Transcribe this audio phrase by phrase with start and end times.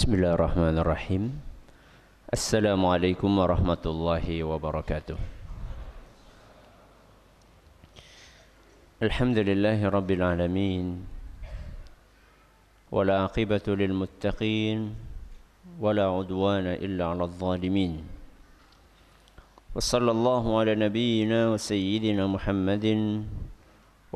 [0.00, 1.24] بسم الله الرحمن الرحيم
[2.32, 5.18] السلام عليكم ورحمة الله وبركاته
[9.04, 10.86] الحمد لله رب العالمين
[12.88, 14.78] ولا عقبة للمتقين
[15.80, 17.92] ولا عدوان إلا على الظالمين
[19.76, 22.86] وصلى الله على نبينا وسيدنا محمد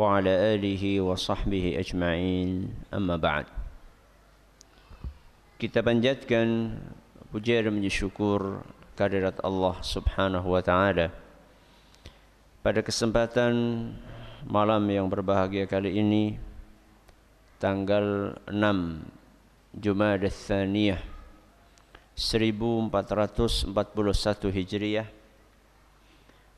[0.00, 3.53] وعلى آله وصحبه أجمعين أما بعد
[5.64, 6.76] Kita panjatkan
[7.32, 8.68] puja dan syukur
[9.00, 11.08] kehadirat Allah Subhanahu wa taala.
[12.60, 13.88] Pada kesempatan
[14.44, 16.36] malam yang berbahagia kali ini
[17.56, 21.00] tanggal 6 Jumada Tsaniyah
[22.12, 23.72] 1441
[24.52, 25.08] Hijriah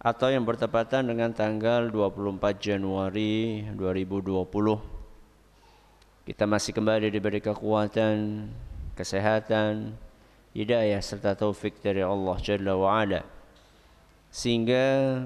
[0.02, 8.50] atau yang bertepatan dengan tanggal 24 Januari 2020 kita masih kembali diberi kekuatan
[8.96, 9.92] kesehatan,
[10.56, 13.20] hidayah serta taufik dari Allah Jalla wa Ala.
[14.32, 15.20] Sehingga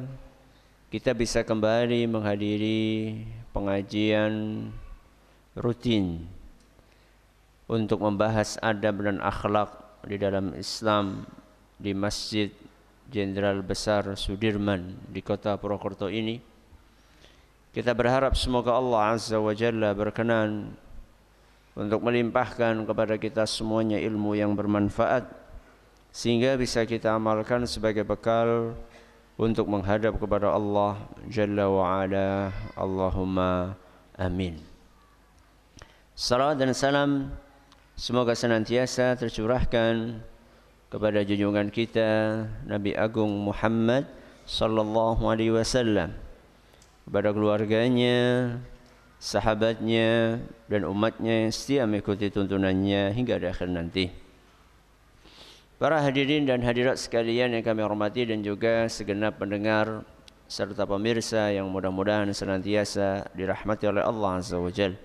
[0.91, 3.23] kita bisa kembali menghadiri
[3.55, 4.67] pengajian
[5.55, 6.27] rutin
[7.71, 9.71] untuk membahas adab dan akhlak
[10.03, 11.23] di dalam Islam
[11.79, 12.51] di Masjid
[13.07, 16.43] Jenderal Besar Sudirman di kota Purwokerto ini.
[17.71, 20.75] Kita berharap semoga Allah Azza wa Jalla berkenan
[21.75, 25.27] untuk melimpahkan kepada kita semuanya ilmu yang bermanfaat
[26.11, 28.75] sehingga bisa kita amalkan sebagai bekal
[29.41, 32.53] untuk menghadap kepada Allah Jalla wa Ala.
[32.77, 33.79] Allahumma
[34.19, 34.61] amin.
[36.13, 37.33] Salam dan salam
[37.97, 40.21] semoga senantiasa tercurahkan
[40.93, 44.05] kepada junjungan kita Nabi Agung Muhammad
[44.45, 46.13] sallallahu alaihi wasallam
[47.07, 48.59] kepada keluarganya
[49.21, 50.41] sahabatnya
[50.73, 54.09] dan umatnya yang setia mengikuti tuntunannya hingga di akhir nanti.
[55.77, 60.05] Para hadirin dan hadirat sekalian yang kami hormati dan juga segenap pendengar
[60.49, 64.97] serta pemirsa yang mudah-mudahan senantiasa dirahmati oleh Allah Azza wa Jal.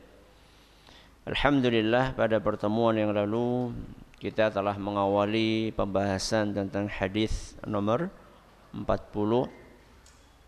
[1.27, 3.75] Alhamdulillah pada pertemuan yang lalu
[4.19, 8.11] kita telah mengawali pembahasan tentang hadis nomor
[8.71, 9.64] 40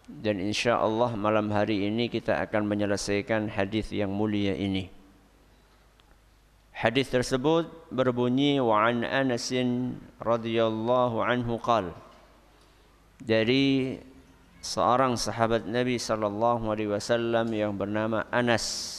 [0.07, 4.88] dan insya Allah malam hari ini kita akan menyelesaikan hadis yang mulia ini.
[6.72, 9.51] Hadis tersebut berbunyi wa an Anas
[10.23, 11.91] radhiyallahu anhu qal
[13.19, 13.97] dari
[14.63, 18.95] seorang sahabat Nabi sallallahu alaihi wasallam yang bernama Anas.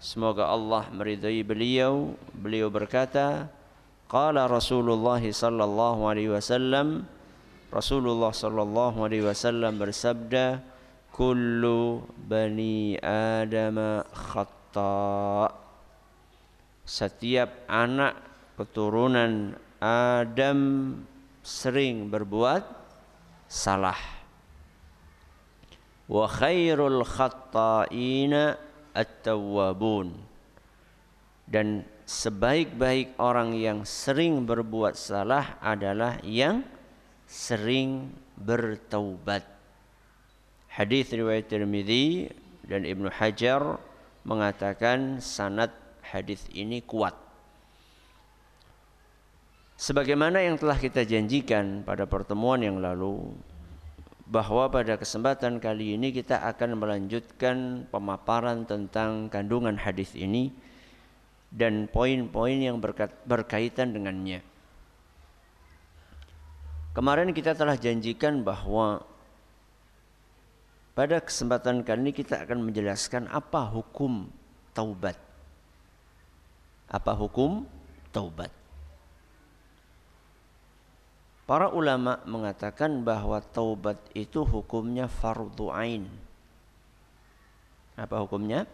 [0.00, 2.16] Semoga Allah meridai beliau.
[2.32, 3.52] Beliau berkata,
[4.08, 7.04] qala Rasulullah sallallahu alaihi wasallam
[7.70, 10.58] Rasulullah sallallahu alaihi wasallam bersabda,
[11.14, 15.54] "Kullu bani Adam khata."
[16.82, 18.18] Setiap anak
[18.58, 20.58] keturunan Adam
[21.46, 22.66] sering berbuat
[23.46, 24.02] salah.
[26.10, 28.58] Wa khairul khata'ina
[28.98, 30.10] at-tawwabun.
[31.46, 36.66] Dan sebaik-baik orang yang sering berbuat salah adalah yang
[37.30, 39.46] sering bertaubat.
[40.66, 42.26] Hadis riwayat Tirmizi
[42.66, 43.78] dan Ibnu Hajar
[44.26, 45.70] mengatakan sanad
[46.02, 47.14] hadis ini kuat.
[49.78, 53.32] Sebagaimana yang telah kita janjikan pada pertemuan yang lalu
[54.28, 60.52] bahwa pada kesempatan kali ini kita akan melanjutkan pemaparan tentang kandungan hadis ini
[61.50, 62.76] dan poin-poin yang
[63.24, 64.49] berkaitan dengannya.
[66.90, 69.06] Kemarin kita telah janjikan bahwa
[70.90, 74.26] pada kesempatan kali ini kita akan menjelaskan apa hukum
[74.74, 75.14] taubat.
[76.90, 77.62] Apa hukum
[78.10, 78.50] taubat?
[81.46, 86.10] Para ulama mengatakan bahwa taubat itu hukumnya fardu ain.
[87.94, 88.66] Apa hukumnya?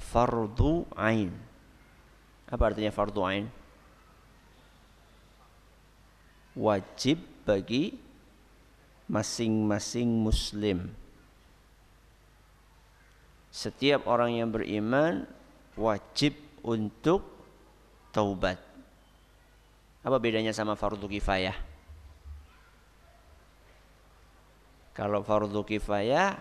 [0.00, 1.32] Fardu ain.
[2.48, 3.44] Apa artinya fardu ain?
[6.52, 7.96] Wajib bagi
[9.10, 10.88] masing-masing muslim.
[13.52, 15.28] Setiap orang yang beriman
[15.76, 16.32] wajib
[16.64, 17.26] untuk
[18.14, 18.56] taubat.
[20.02, 21.54] Apa bedanya sama fardu kifayah?
[24.92, 26.36] Kalau fardu kifayah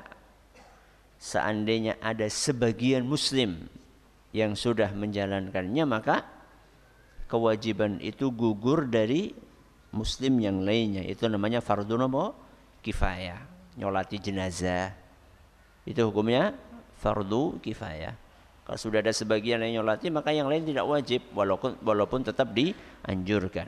[1.22, 3.70] seandainya ada sebagian muslim
[4.34, 6.26] yang sudah menjalankannya maka
[7.30, 9.32] kewajiban itu gugur dari
[9.92, 12.36] muslim yang lainnya itu namanya fardu nopo
[12.80, 13.40] kifayah
[13.76, 14.92] nyolati jenazah
[15.84, 16.56] itu hukumnya
[17.00, 18.16] fardu kifayah
[18.62, 23.68] Kalau sudah ada sebagian yang nyolati maka yang lain tidak wajib walaupun walaupun tetap dianjurkan.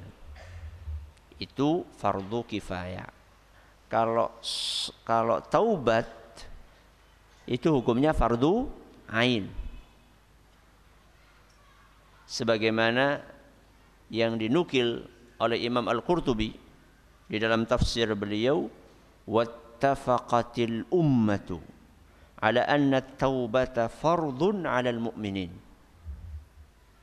[1.41, 3.09] Itu fardu kifayah.
[3.89, 4.31] Kalau
[5.03, 6.07] kalau taubat
[7.49, 8.69] itu hukumnya fardu
[9.11, 9.49] ain.
[12.29, 13.19] Sebagaimana
[14.07, 15.09] yang dinukil
[15.41, 16.53] oleh Imam Al-Qurtubi
[17.29, 18.67] di dalam tafsir beliau
[19.25, 21.57] wattafaqatil ummatu
[22.43, 25.51] ala anna taubata fardun al-mu'minin.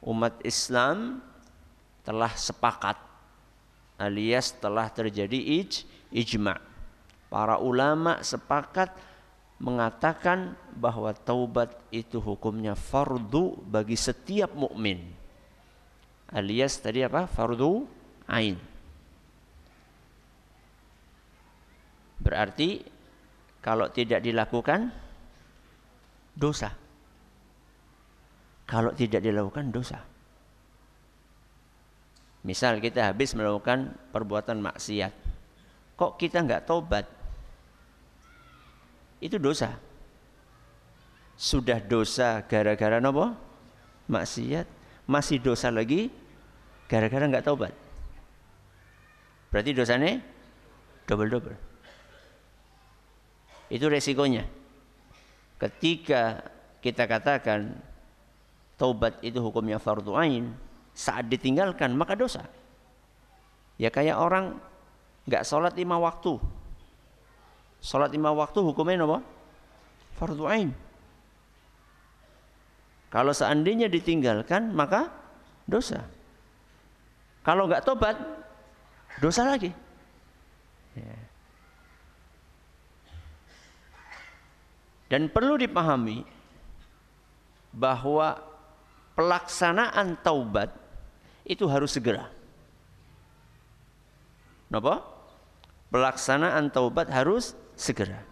[0.04, 1.24] Umat Islam
[2.04, 2.96] telah sepakat
[4.00, 6.56] alias telah terjadi ij, ijma.
[7.28, 8.90] Para ulama sepakat
[9.60, 15.04] mengatakan bahwa taubat itu hukumnya fardu bagi setiap mukmin.
[16.32, 17.28] Alias tadi apa?
[17.28, 17.84] Fardu
[18.30, 18.56] ain.
[22.20, 22.84] Berarti
[23.58, 24.92] kalau tidak dilakukan
[26.36, 26.72] dosa.
[28.70, 29.98] Kalau tidak dilakukan dosa.
[32.40, 35.12] Misal kita habis melakukan perbuatan maksiat.
[35.98, 37.04] Kok kita nggak tobat?
[39.20, 39.76] Itu dosa.
[41.36, 43.32] Sudah dosa gara-gara nopo?
[44.08, 44.64] Maksiat.
[45.04, 46.08] Masih dosa lagi
[46.88, 47.74] gara-gara nggak tobat.
[49.50, 50.22] Berarti dosanya
[51.10, 51.58] double-double.
[53.70, 54.46] Itu resikonya
[55.60, 56.40] ketika
[56.80, 57.76] kita katakan
[58.80, 60.56] taubat itu hukumnya fardu ain,
[60.96, 62.48] saat ditinggalkan maka dosa.
[63.76, 64.56] Ya kayak orang
[65.28, 66.40] nggak sholat lima waktu.
[67.84, 69.20] Sholat lima waktu hukumnya apa?
[70.16, 70.72] Fardu ain.
[73.12, 75.12] Kalau seandainya ditinggalkan maka
[75.68, 76.08] dosa.
[77.44, 78.16] Kalau nggak tobat
[79.20, 79.70] dosa lagi.
[80.96, 81.16] Ya.
[85.10, 86.22] Dan perlu dipahami
[87.74, 88.38] bahwa
[89.18, 90.70] pelaksanaan taubat
[91.44, 92.30] itu harus segera.
[94.70, 95.02] Kenapa?
[95.90, 98.22] Pelaksanaan taubat harus segera.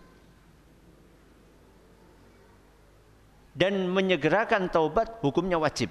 [3.58, 5.90] Dan menyegerakan taubat hukumnya wajib.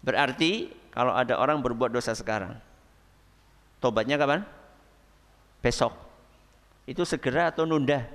[0.00, 2.56] Berarti kalau ada orang berbuat dosa sekarang,
[3.84, 4.40] tobatnya kapan?
[5.60, 6.06] Besok
[6.86, 8.06] itu segera atau nunda?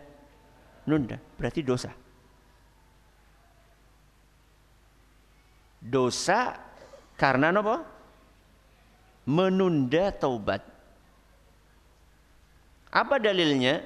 [0.87, 1.91] Nunda, berarti dosa.
[5.83, 6.55] Dosa
[7.19, 7.83] karena apa?
[9.27, 10.63] Menunda taubat.
[12.89, 13.85] Apa dalilnya?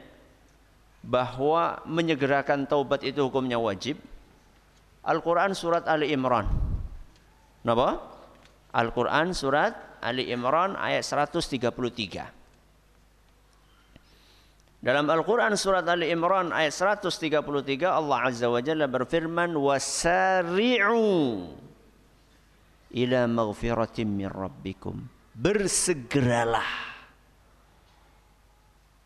[1.06, 4.00] Bahwa menyegerakan taubat itu hukumnya wajib.
[5.06, 6.50] Al-Quran surat Ali Imran.
[7.62, 8.15] Kenapa?
[8.76, 11.72] Al-Quran surat Ali Imran ayat 133.
[14.84, 17.40] Dalam Al-Quran surat Ali Imran ayat 133
[17.88, 21.08] Allah Azza wa Jalla berfirman wasari'u
[22.94, 25.08] ila maghfiratin min rabbikum.
[25.34, 26.94] Bersegeralah.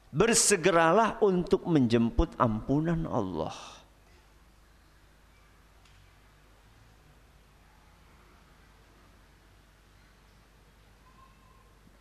[0.09, 3.78] Bersegeralah untuk menjemput ampunan Allah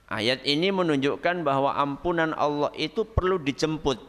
[0.09, 4.01] Ayat ini menunjukkan bahwa ampunan Allah itu perlu dijemput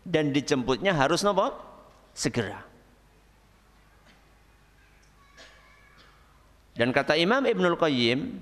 [0.00, 1.52] dan dijemputnya harus nopo
[2.16, 2.64] segera.
[6.72, 8.40] Dan kata Imam Ibnul Qayyim,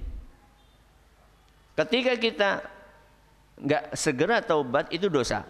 [1.75, 2.51] ketika kita
[3.59, 5.43] nggak segera taubat itu dosa.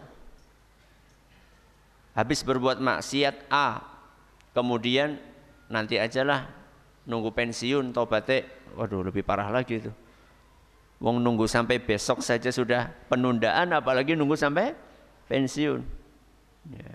[2.17, 3.85] Habis berbuat maksiat A,
[4.57, 5.21] kemudian
[5.69, 6.49] nanti ajalah
[7.05, 9.93] nunggu pensiun taubatnya, waduh lebih parah lagi itu
[10.99, 14.75] Wong nunggu sampai besok saja sudah penundaan, apalagi nunggu sampai
[15.31, 15.81] pensiun.
[16.75, 16.95] Ya.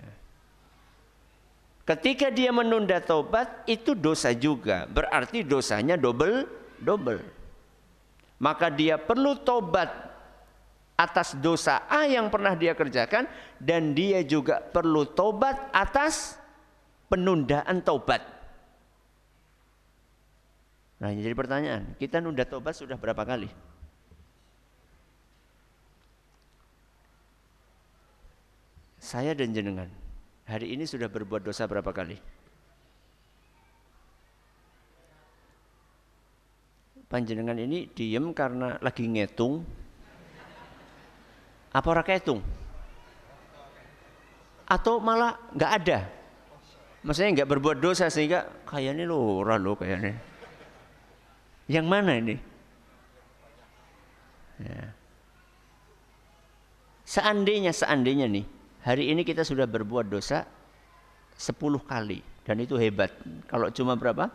[1.84, 6.44] Ketika dia menunda taubat itu dosa juga, berarti dosanya double
[6.84, 7.20] double.
[8.40, 9.88] Maka dia perlu tobat
[10.94, 13.24] atas dosa A yang pernah dia kerjakan
[13.56, 16.36] dan dia juga perlu tobat atas
[17.08, 18.20] penundaan taubat.
[21.00, 23.50] Nah, jadi pertanyaan, kita nunda taubat sudah berapa kali?
[29.04, 29.92] Saya dan jenengan
[30.48, 32.16] hari ini sudah berbuat dosa berapa kali?
[37.12, 39.60] Panjenengan ini diem karena lagi ngitung.
[41.68, 42.40] Apa orang ngitung?
[44.64, 46.08] Atau malah nggak ada?
[47.04, 50.16] Maksudnya nggak berbuat dosa sehingga kayaknya lo orang lo kayaknya.
[51.68, 52.36] Yang mana ini?
[54.64, 54.96] Ya.
[57.04, 60.44] Seandainya, seandainya nih, hari ini kita sudah berbuat dosa
[61.32, 63.10] sepuluh kali dan itu hebat.
[63.48, 64.28] Kalau cuma berapa?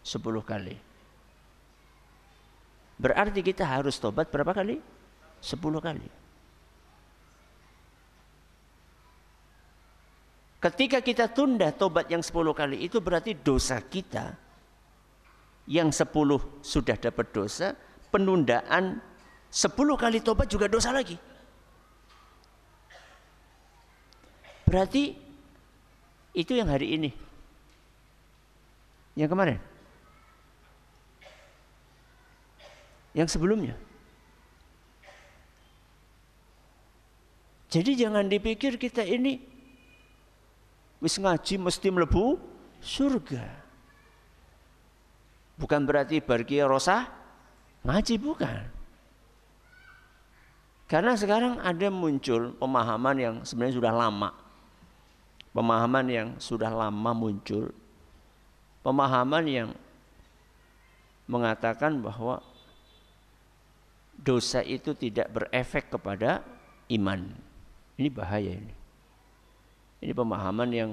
[0.00, 0.74] Sepuluh kali.
[2.96, 4.80] Berarti kita harus tobat berapa kali?
[5.38, 6.08] Sepuluh kali.
[10.62, 14.30] Ketika kita tunda tobat yang sepuluh kali itu berarti dosa kita
[15.66, 17.74] yang sepuluh sudah dapat dosa,
[18.14, 19.02] penundaan
[19.50, 21.18] sepuluh kali tobat juga dosa lagi.
[24.66, 25.14] Berarti
[26.32, 27.10] itu yang hari ini.
[29.12, 29.58] Yang kemarin.
[33.12, 33.76] Yang sebelumnya.
[37.72, 39.40] Jadi jangan dipikir kita ini
[41.00, 42.36] wis ngaji mesti melebu
[42.84, 43.44] surga.
[45.56, 47.08] Bukan berarti pergi rosa
[47.80, 48.60] ngaji bukan.
[50.84, 54.41] Karena sekarang ada muncul pemahaman yang sebenarnya sudah lama.
[55.52, 57.68] Pemahaman yang sudah lama muncul.
[58.80, 59.70] Pemahaman yang
[61.28, 62.40] mengatakan bahwa
[64.16, 66.40] dosa itu tidak berefek kepada
[66.88, 67.36] iman.
[68.00, 68.74] Ini bahaya ini.
[70.02, 70.90] Ini pemahaman yang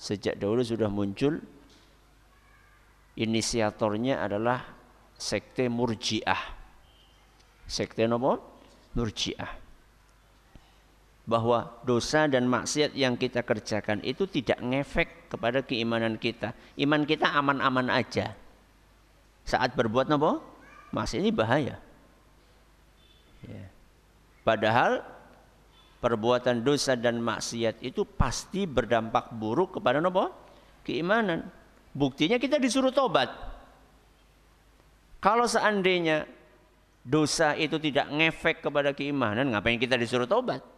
[0.00, 1.38] sejak dahulu sudah muncul.
[3.18, 4.62] Inisiatornya adalah
[5.18, 6.56] sekte Murji'ah.
[7.66, 8.40] Sekte apa?
[8.94, 9.67] Murji'ah.
[11.28, 16.56] Bahwa dosa dan maksiat yang kita kerjakan itu tidak ngefek kepada keimanan kita.
[16.80, 18.32] Iman kita aman-aman aja.
[19.44, 20.40] Saat berbuat apa?
[20.88, 21.76] Masih ini bahaya.
[23.44, 23.64] Ya.
[24.40, 25.04] Padahal
[26.00, 30.32] perbuatan dosa dan maksiat itu pasti berdampak buruk kepada apa?
[30.80, 31.44] Keimanan.
[31.92, 33.28] Buktinya kita disuruh tobat.
[35.18, 36.24] Kalau seandainya
[37.02, 40.77] dosa itu tidak ngefek kepada keimanan, ngapain kita disuruh tobat?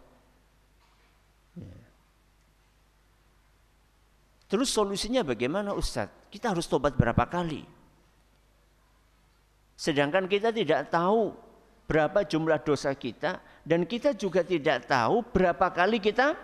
[4.51, 6.27] Terus solusinya bagaimana Ustadz?
[6.27, 7.63] Kita harus tobat berapa kali?
[9.79, 11.31] Sedangkan kita tidak tahu
[11.87, 16.35] berapa jumlah dosa kita dan kita juga tidak tahu berapa kali kita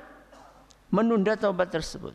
[0.94, 2.14] menunda taubat tersebut.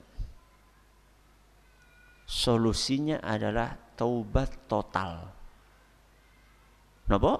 [2.24, 5.27] Solusinya adalah taubat total.
[7.12, 7.33] Napa?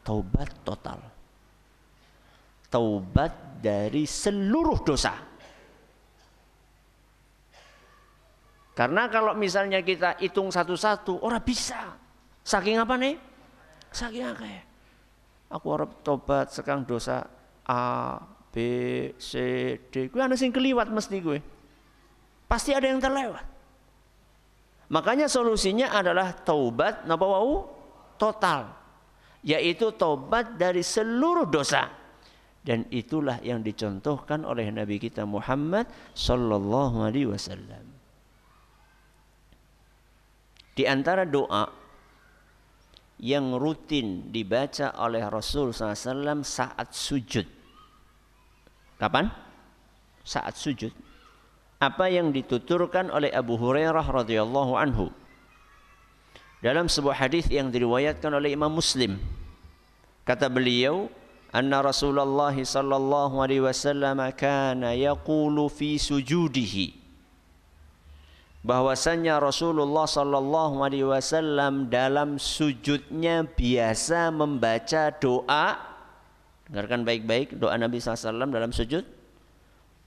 [0.00, 1.00] Taubat total.
[2.72, 5.29] Taubat dari seluruh dosa.
[8.74, 11.98] Karena kalau misalnya kita hitung satu-satu, orang bisa.
[12.40, 13.14] Saking apa nih?
[13.90, 14.44] Saking apa
[15.50, 17.26] Aku harap tobat sekarang dosa
[17.66, 18.16] A,
[18.54, 18.56] B,
[19.18, 19.32] C,
[19.90, 20.06] D.
[20.06, 21.38] Gue ada sing keliwat mesti gue.
[22.46, 23.46] Pasti ada yang terlewat.
[24.90, 27.66] Makanya solusinya adalah taubat napa wau
[28.18, 28.74] total.
[29.42, 31.90] Yaitu taubat dari seluruh dosa.
[32.60, 37.99] Dan itulah yang dicontohkan oleh Nabi kita Muhammad sallallahu alaihi wasallam.
[40.74, 41.68] Di antara doa
[43.20, 47.44] yang rutin dibaca oleh Rasul SAW saat sujud.
[48.96, 49.28] Kapan?
[50.24, 50.92] Saat sujud.
[51.80, 55.08] Apa yang dituturkan oleh Abu Hurairah radhiyallahu anhu
[56.60, 59.16] dalam sebuah hadis yang diriwayatkan oleh Imam Muslim.
[60.28, 61.08] Kata beliau,
[61.48, 66.99] "Anna Rasulullah sallallahu alaihi wasallam kana yaqulu fi sujudihi"
[68.60, 75.80] bahwasannya Rasulullah sallallahu alaihi wasallam dalam sujudnya biasa membaca doa.
[76.68, 79.02] Dengarkan baik-baik doa Nabi SAW dalam sujud.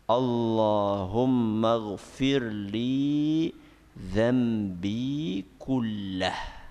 [0.08, 3.52] Allahumma ghfirli
[3.98, 6.64] dhambi kullah.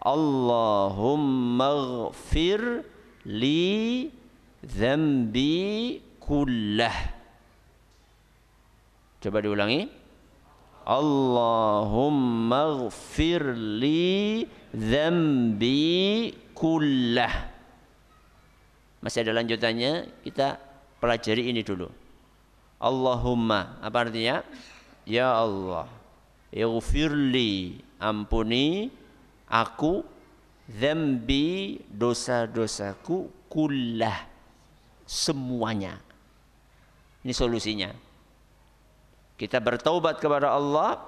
[0.00, 1.68] Allahumma
[2.08, 2.88] ghfir
[3.28, 4.08] li
[4.64, 7.19] dhambi kullah
[9.20, 9.84] Coba diulangi.
[10.88, 17.52] Allahumma ghfir li dhambi kullah.
[19.04, 20.56] Masih ada lanjutannya, kita
[21.00, 21.88] pelajari ini dulu.
[22.80, 24.40] Allahumma, apa artinya?
[25.04, 25.88] Ya Allah,
[26.48, 28.88] ighfirli, ampuni
[29.48, 30.00] aku
[30.64, 34.24] dhambi dosa-dosaku kullah
[35.04, 36.00] semuanya.
[37.20, 38.09] Ini solusinya.
[39.40, 41.00] Kita bertaubat kepada Allah,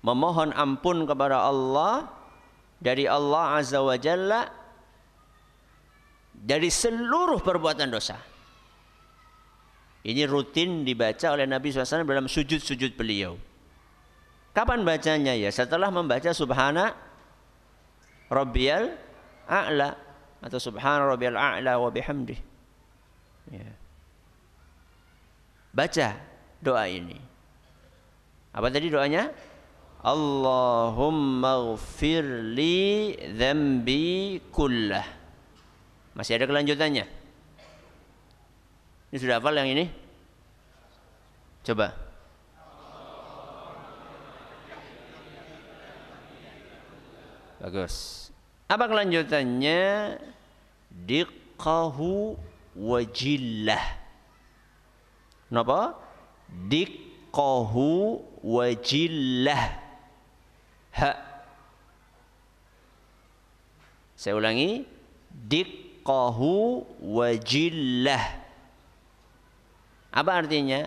[0.00, 2.08] memohon ampun kepada Allah
[2.80, 4.48] dari Allah Azza wa Jalla
[6.32, 8.16] dari seluruh perbuatan dosa.
[10.00, 13.36] Ini rutin dibaca oleh Nabi SAW dalam sujud-sujud beliau.
[14.56, 15.52] Kapan bacanya ya?
[15.52, 16.96] Setelah membaca Subhana
[18.32, 18.96] Rabbiyal
[19.44, 19.92] A'la
[20.40, 22.40] atau Subhana Rabbiyal A'la wa bihamdih.
[23.52, 23.76] Ya.
[25.76, 26.27] Baca
[26.62, 27.18] doa ini.
[28.52, 29.30] Apa tadi doanya?
[30.02, 32.24] Allahumma ghfir
[32.54, 35.06] li dhambi kullah.
[36.14, 37.06] Masih ada kelanjutannya?
[39.08, 39.86] Ini sudah hafal yang ini?
[41.62, 41.94] Coba.
[47.58, 48.28] Bagus.
[48.70, 50.18] Apa kelanjutannya?
[50.94, 52.38] Diqahu
[52.78, 53.84] wajillah.
[55.50, 56.07] Kenapa?
[56.48, 59.62] Diqahu wajillah
[60.96, 61.10] ha.
[64.18, 64.82] Saya ulangi.
[65.28, 68.48] Diqqahu wajillah
[70.18, 70.82] apa artinya?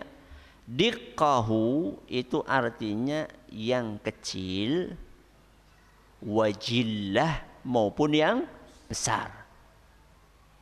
[0.68, 4.94] Diqqahu itu artinya yang kecil
[6.22, 8.44] wajillah maupun yang
[8.86, 9.32] besar.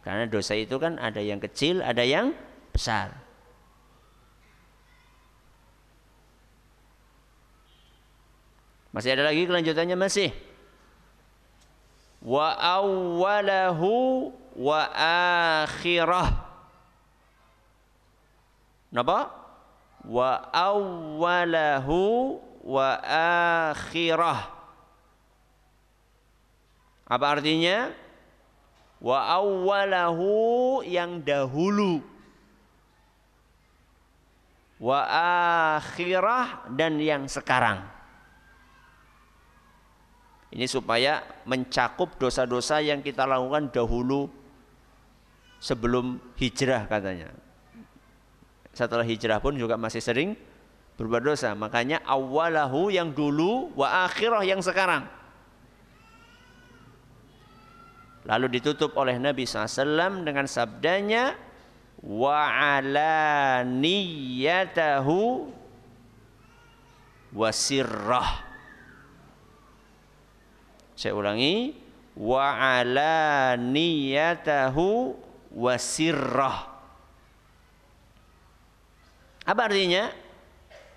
[0.01, 2.33] Karena dosa itu kan ada yang kecil ada yang
[2.73, 3.20] besar
[8.91, 10.35] Masih ada lagi kelanjutannya masih.
[12.21, 14.29] Wa awwalahu
[14.59, 14.81] wa
[15.63, 16.29] akhirah.
[18.91, 19.31] Napa?
[20.03, 22.01] Wa awwalahu
[22.67, 22.99] wa
[23.71, 24.51] akhirah.
[27.07, 27.95] Apa artinya?
[28.99, 32.03] Wa awwalahu yang dahulu.
[34.83, 35.01] Wa
[35.79, 38.00] akhirah dan yang sekarang.
[40.51, 44.27] Ini supaya mencakup dosa-dosa yang kita lakukan dahulu
[45.63, 47.31] sebelum hijrah katanya.
[48.75, 50.35] Setelah hijrah pun juga masih sering
[50.99, 51.55] berbuat dosa.
[51.55, 55.07] Makanya awalahu yang dulu wa akhirah yang sekarang.
[58.27, 61.39] Lalu ditutup oleh Nabi SAW dengan sabdanya
[62.03, 65.47] wa ala niyatahu
[67.31, 68.50] wasirrah
[71.01, 71.73] saya ulangi
[72.21, 75.17] wa ala niyatahu
[75.57, 76.69] wasirrah.
[79.49, 80.13] Apa artinya?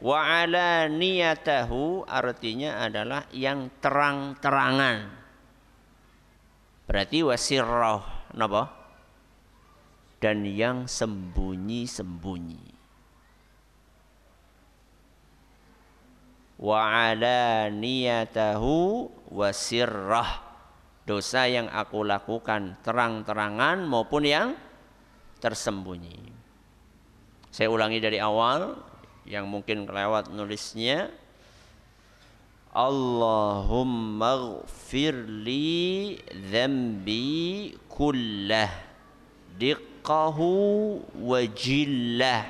[0.03, 5.07] Wa ala niyatahu artinya adalah yang terang-terangan.
[6.83, 8.75] Berarti wasirrah napa?
[10.19, 12.73] Dan yang sembunyi-sembunyi.
[16.63, 18.75] wa alaniyatahu
[19.22, 19.22] wa
[19.55, 20.43] sirrah
[21.03, 24.47] dosa yang aku lakukan terang-terangan maupun yang
[25.43, 26.31] tersembunyi.
[27.53, 28.79] Saya ulangi dari awal
[29.27, 31.11] yang mungkin kelewat nulisnya.
[32.73, 36.17] Allahumma ghfir li
[36.49, 38.73] dhanbi kullah
[39.53, 40.49] diqqahu
[41.21, 42.49] wa jillah.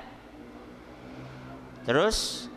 [1.84, 2.48] Terus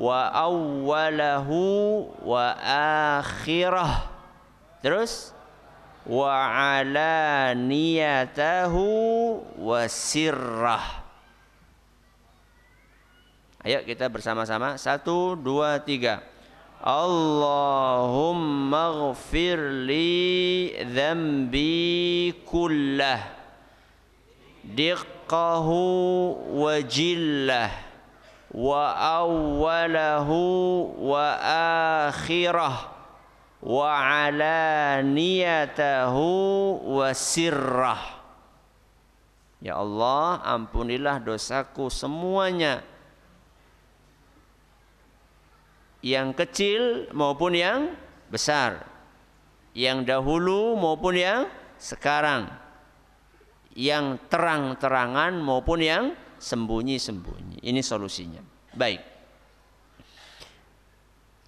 [0.00, 2.56] wa awwalahu wa
[3.20, 4.08] akhirah.
[4.80, 5.36] Terus
[6.08, 6.32] wa
[6.80, 8.80] alaniyatahu
[9.60, 11.04] wa sirrah.
[13.60, 14.80] Ayo kita bersama-sama.
[14.80, 16.24] Satu dua tiga.
[16.80, 17.92] Allahumma
[19.12, 23.20] ghafir li dhanbi kullah.
[24.64, 25.84] Diqqahu
[26.56, 27.89] wa jillah
[28.50, 30.38] wa awwalahu
[30.98, 31.38] wa
[32.10, 32.90] akhirah
[33.62, 33.86] wa
[34.26, 36.24] alaniyatahu
[36.82, 38.20] wa sirrah.
[39.60, 42.80] Ya Allah ampunilah dosaku semuanya.
[46.00, 47.92] Yang kecil maupun yang
[48.32, 48.88] besar.
[49.76, 51.44] Yang dahulu maupun yang
[51.76, 52.48] sekarang.
[53.76, 57.60] Yang terang-terangan maupun yang sembunyi-sembunyi.
[57.60, 58.40] Ini solusinya.
[58.72, 59.04] Baik.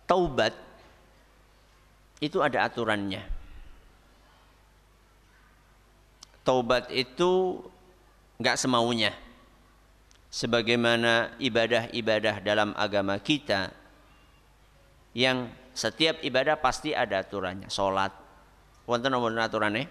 [0.05, 0.52] Taubat
[2.20, 3.24] itu ada aturannya.
[6.44, 7.64] Taubat itu
[8.37, 9.16] nggak semaunya.
[10.33, 13.68] Sebagaimana ibadah-ibadah dalam agama kita
[15.12, 17.68] yang setiap ibadah pasti ada aturannya.
[17.68, 18.12] Sholat,
[18.88, 19.88] wonten nomor aturannya.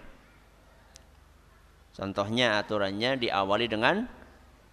[1.92, 4.21] Contohnya aturannya diawali dengan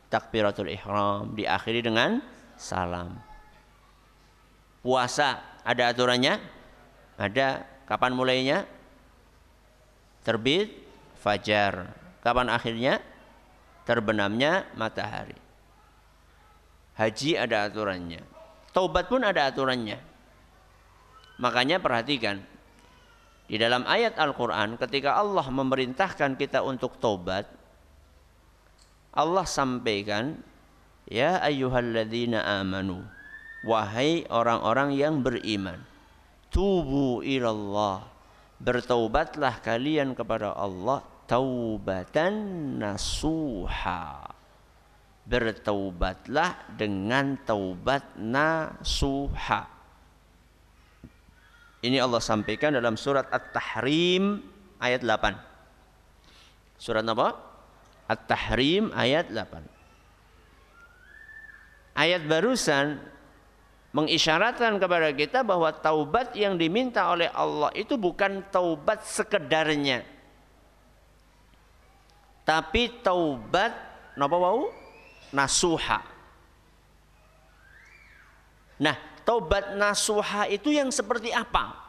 [0.10, 2.20] takbiratul ihram diakhiri dengan
[2.58, 3.16] salam.
[4.82, 6.42] Puasa ada aturannya?
[7.16, 7.64] Ada.
[7.86, 8.66] Kapan mulainya?
[10.26, 10.74] Terbit
[11.22, 11.94] fajar.
[12.22, 13.02] Kapan akhirnya?
[13.86, 15.38] Terbenamnya matahari.
[16.98, 18.22] Haji ada aturannya.
[18.76, 19.98] Taubat pun ada aturannya.
[21.40, 22.44] Makanya perhatikan
[23.50, 27.50] di dalam ayat Al-Quran ketika Allah memerintahkan kita untuk taubat
[29.14, 30.38] Allah sampaikan
[31.10, 33.02] Ya ayyuhalladzina amanu.
[33.66, 35.82] Wahai orang-orang yang beriman.
[36.54, 38.06] Tubu ilallah.
[38.62, 42.34] Bertaubatlah kalian kepada Allah taubatan
[42.78, 44.30] nasuha.
[45.26, 49.66] Bertaubatlah dengan taubat nasuha.
[51.80, 54.44] Ini Allah sampaikan dalam surat At-Tahrim
[54.78, 56.78] ayat 8.
[56.78, 57.49] Surat apa?
[58.10, 59.62] At-Tahrim ayat 8.
[61.94, 62.98] Ayat barusan
[63.94, 70.02] mengisyaratkan kepada kita bahwa taubat yang diminta oleh Allah itu bukan taubat sekedarnya.
[72.46, 73.78] Tapi taubat
[74.18, 74.74] napa wau?
[75.30, 76.02] Nasuha.
[78.82, 81.89] Nah, taubat nasuha itu yang seperti apa?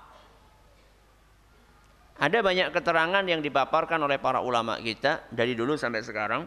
[2.21, 6.45] Ada banyak keterangan yang dipaparkan oleh para ulama kita dari dulu sampai sekarang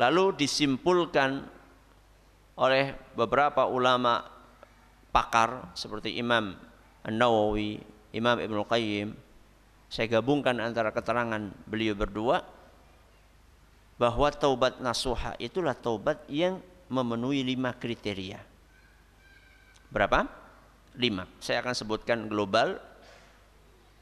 [0.00, 1.44] lalu disimpulkan
[2.56, 4.24] oleh beberapa ulama
[5.12, 6.56] pakar seperti Imam
[7.04, 7.80] An-Nawawi,
[8.16, 9.12] Imam Ibnu Qayyim.
[9.90, 12.46] Saya gabungkan antara keterangan beliau berdua
[14.00, 18.40] bahwa taubat nasuha itulah taubat yang memenuhi lima kriteria.
[19.90, 20.24] Berapa?
[20.94, 21.26] Lima.
[21.42, 22.78] Saya akan sebutkan global.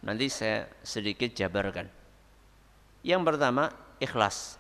[0.03, 1.91] Nanti saya sedikit jabarkan.
[3.03, 4.59] Yang pertama, ikhlas.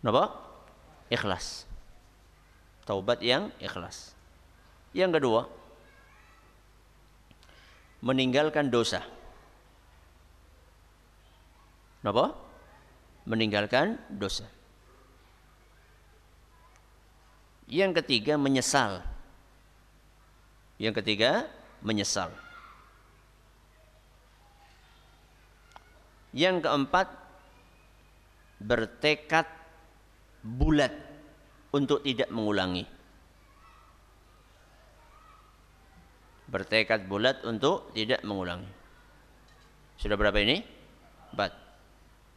[0.00, 0.32] Napa?
[1.12, 1.68] Ikhlas.
[2.88, 4.16] Taubat yang ikhlas.
[4.96, 5.42] Yang kedua,
[8.00, 9.04] meninggalkan dosa.
[12.00, 12.32] Napa?
[13.28, 14.48] Meninggalkan dosa.
[17.68, 19.04] Yang ketiga menyesal.
[20.80, 21.46] Yang ketiga
[21.84, 22.32] menyesal.
[26.30, 27.08] Yang keempat
[28.62, 29.46] bertekad
[30.44, 30.94] bulat
[31.74, 32.86] untuk tidak mengulangi.
[36.50, 38.70] Bertekad bulat untuk tidak mengulangi.
[39.98, 40.62] Sudah berapa ini?
[41.34, 41.52] Empat.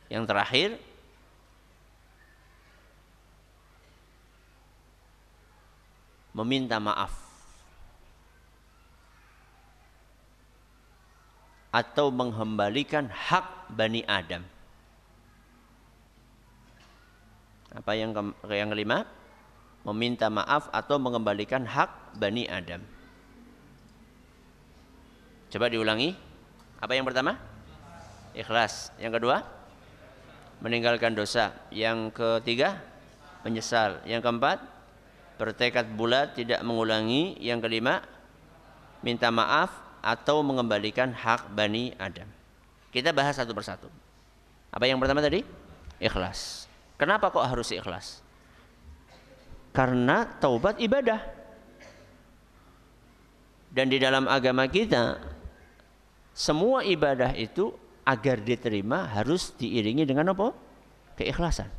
[0.10, 0.70] Yang terakhir
[6.34, 7.23] meminta maaf
[11.74, 14.46] atau mengembalikan hak Bani Adam
[17.74, 18.22] Apa yang ke
[18.54, 19.10] yang kelima?
[19.84, 22.80] Meminta maaf atau mengembalikan hak Bani Adam.
[25.50, 26.16] Coba diulangi.
[26.80, 27.36] Apa yang pertama?
[28.32, 28.94] Ikhlas.
[29.02, 29.38] Yang kedua?
[30.64, 31.52] Meninggalkan dosa.
[31.74, 32.80] Yang ketiga?
[33.44, 34.00] Menyesal.
[34.08, 34.58] Yang keempat?
[35.36, 37.36] Bertekad bulat tidak mengulangi.
[37.44, 38.06] Yang kelima?
[39.04, 42.28] Minta maaf atau mengembalikan hak Bani Adam.
[42.92, 43.88] Kita bahas satu persatu.
[44.70, 45.42] Apa yang pertama tadi?
[46.04, 46.68] Ikhlas.
[47.00, 48.20] Kenapa kok harus ikhlas?
[49.72, 51.24] Karena taubat ibadah.
[53.74, 55.18] Dan di dalam agama kita
[56.36, 57.74] semua ibadah itu
[58.06, 60.54] agar diterima harus diiringi dengan apa?
[61.18, 61.70] Keikhlasan.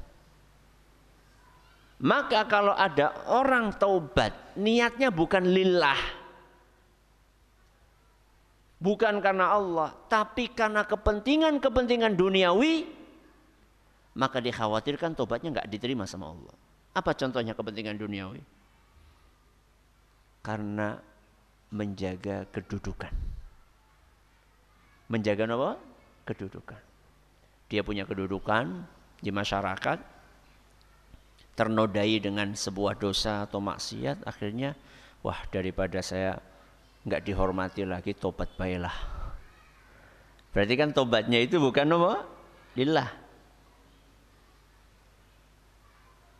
[2.02, 6.23] Maka kalau ada orang taubat niatnya bukan lillah.
[8.84, 12.84] Bukan karena Allah, tapi karena kepentingan-kepentingan duniawi,
[14.20, 16.52] maka dikhawatirkan tobatnya nggak diterima sama Allah.
[16.92, 18.44] Apa contohnya kepentingan duniawi?
[20.44, 21.00] Karena
[21.72, 23.08] menjaga kedudukan.
[25.08, 25.80] Menjaga apa?
[26.28, 26.82] Kedudukan.
[27.72, 28.84] Dia punya kedudukan
[29.24, 29.98] di masyarakat,
[31.56, 34.76] ternodai dengan sebuah dosa atau maksiat, akhirnya
[35.24, 36.36] wah daripada saya
[37.04, 38.94] nggak dihormati lagi, tobat baiklah.
[40.50, 42.24] Berarti kan tobatnya itu bukan apa?
[42.74, 43.24] Lillah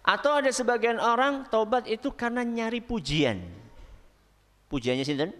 [0.05, 3.41] Atau ada sebagian orang taubat itu karena nyari pujian.
[4.69, 5.33] Pujiannya sinten?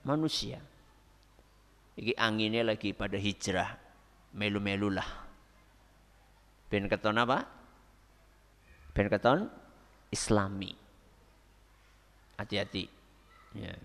[0.00, 0.64] Manusia.
[1.92, 3.76] Iki anginnya lagi pada hijrah.
[4.32, 5.08] Melu-melu lah.
[6.72, 7.44] Ben keton apa?
[8.96, 9.44] Ben keton
[10.08, 10.72] islami.
[12.40, 12.88] Hati-hati.
[13.60, 13.76] Ya.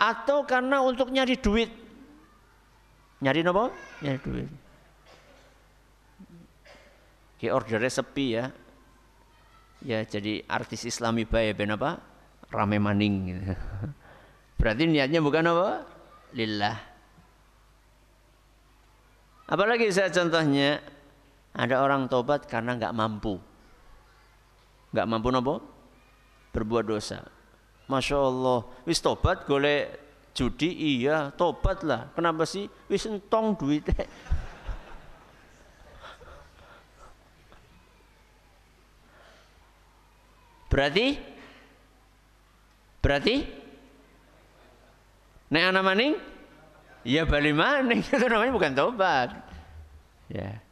[0.00, 1.68] Atau karena untuk nyari duit.
[3.20, 3.68] Nyari apa?
[4.00, 4.48] Nyari duit.
[7.36, 8.48] Ki ordernya sepi ya
[9.80, 11.96] ya jadi artis islami baik ben apa
[12.52, 13.42] rame maning gitu.
[14.60, 15.68] berarti niatnya bukan apa
[16.36, 16.76] lillah
[19.48, 20.84] apalagi saya contohnya
[21.56, 23.40] ada orang tobat karena nggak mampu
[24.92, 25.54] nggak mampu nopo
[26.52, 27.24] berbuat dosa
[27.90, 29.98] Masya Allah, wis tobat golek
[30.30, 30.70] judi
[31.02, 32.06] iya, tobat lah.
[32.14, 32.70] Kenapa sih?
[32.86, 34.06] Wis entong duitnya.
[40.70, 41.18] Berarti
[43.02, 43.42] berarti
[45.50, 46.14] nek ana maning
[47.02, 49.34] ya bali maning itu namanya bukan tobat.
[50.30, 50.62] Ya.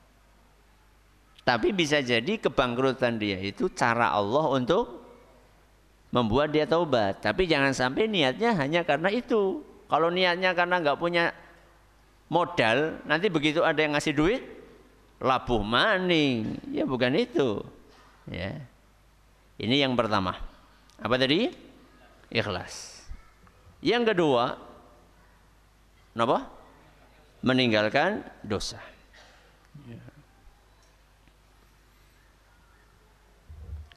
[1.42, 4.97] Tapi bisa jadi kebangkrutan dia itu cara Allah untuk
[6.08, 7.20] membuat dia taubat.
[7.20, 9.64] Tapi jangan sampai niatnya hanya karena itu.
[9.88, 11.32] Kalau niatnya karena nggak punya
[12.28, 14.42] modal, nanti begitu ada yang ngasih duit,
[15.20, 16.60] labuh maning.
[16.72, 17.64] Ya bukan itu.
[18.28, 18.60] Ya.
[19.58, 20.36] Ini yang pertama.
[21.00, 21.48] Apa tadi?
[22.28, 23.04] Ikhlas.
[23.80, 24.58] Yang kedua,
[26.18, 26.38] apa?
[27.40, 28.82] Meninggalkan dosa.
[29.86, 30.02] Ya.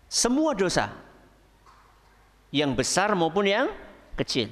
[0.07, 0.91] Semua dosa
[2.51, 3.67] yang besar maupun yang
[4.19, 4.51] kecil.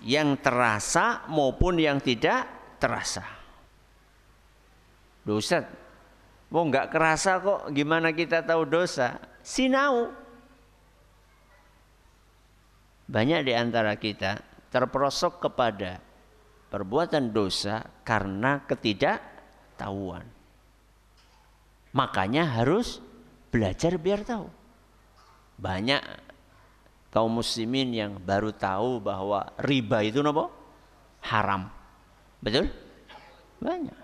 [0.00, 2.48] Yang terasa maupun yang tidak
[2.80, 3.26] terasa.
[5.26, 5.66] Dosa.
[6.50, 9.20] Oh nggak kerasa kok gimana kita tahu dosa?
[9.44, 10.10] Sinau.
[13.10, 14.38] Banyak di antara kita
[14.70, 15.98] terperosok kepada
[16.70, 20.22] perbuatan dosa karena ketidaktahuan.
[21.90, 23.02] Makanya harus
[23.50, 24.46] belajar biar tahu.
[25.60, 26.02] Banyak
[27.10, 30.48] kaum muslimin yang baru tahu bahwa riba itu nopo
[31.26, 31.68] haram.
[32.40, 32.70] Betul?
[33.60, 33.98] Banyak.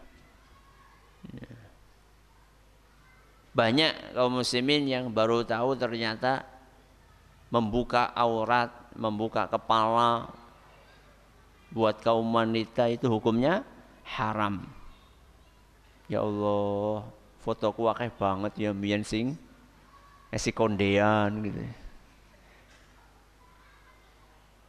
[3.57, 6.45] Banyak kaum muslimin yang baru tahu ternyata
[7.49, 10.29] membuka aurat, membuka kepala
[11.73, 13.65] buat kaum wanita itu hukumnya
[14.05, 14.61] haram.
[16.07, 17.09] Ya Allah,
[17.47, 19.39] fotoku akeh banget ya mbiyen sing
[20.35, 21.63] esi kondean gitu.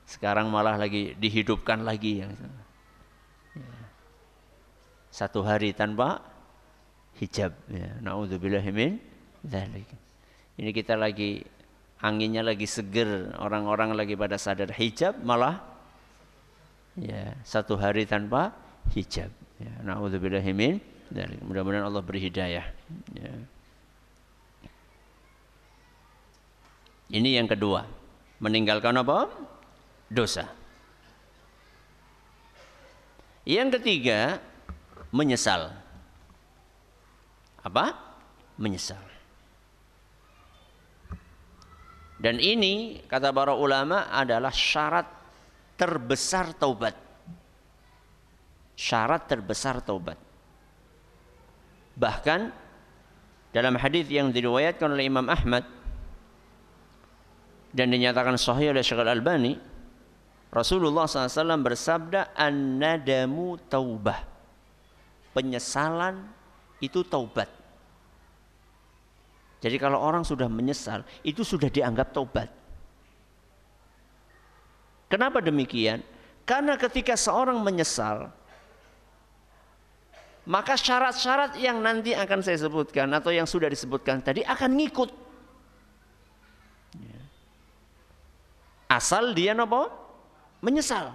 [0.06, 2.30] Sekarang malah lagi dihidupkan lagi ya.
[5.10, 6.22] satu hari tanpa
[7.18, 7.98] hijab ya.
[8.06, 9.02] Nauzubillahi min
[9.42, 9.90] dzalik.
[10.62, 11.42] Ini kita lagi
[11.98, 15.58] anginnya lagi seger, orang-orang lagi pada sadar hijab malah
[16.94, 18.54] ya satu hari tanpa
[18.94, 19.34] hijab.
[19.58, 20.96] Ya, naudzubillahi min dan
[21.44, 22.66] mudah-mudahan Allah beri hidayah.
[23.16, 23.34] Ya.
[27.08, 27.88] Ini yang kedua,
[28.44, 29.32] meninggalkan apa?
[30.12, 30.52] Dosa.
[33.48, 34.44] Yang ketiga,
[35.16, 35.72] menyesal.
[37.64, 37.96] Apa?
[38.60, 39.00] Menyesal.
[42.18, 45.08] Dan ini kata para ulama adalah syarat
[45.80, 46.98] terbesar taubat.
[48.76, 50.27] Syarat terbesar taubat.
[51.98, 52.54] Bahkan
[53.50, 55.66] dalam hadis yang diriwayatkan oleh Imam Ahmad
[57.74, 59.58] dan dinyatakan sahih oleh Syekh Al-Albani,
[60.54, 64.22] Rasulullah SAW bersabda, "An-nadamu taubah."
[65.34, 66.22] Penyesalan
[66.82, 67.50] itu taubat.
[69.58, 72.50] Jadi kalau orang sudah menyesal, itu sudah dianggap taubat.
[75.10, 76.06] Kenapa demikian?
[76.46, 78.30] Karena ketika seorang menyesal,
[80.48, 85.12] maka syarat-syarat yang nanti akan saya sebutkan atau yang sudah disebutkan tadi akan ngikut.
[87.04, 87.22] Ya.
[88.88, 89.92] Asal dia nopo
[90.64, 91.12] menyesal.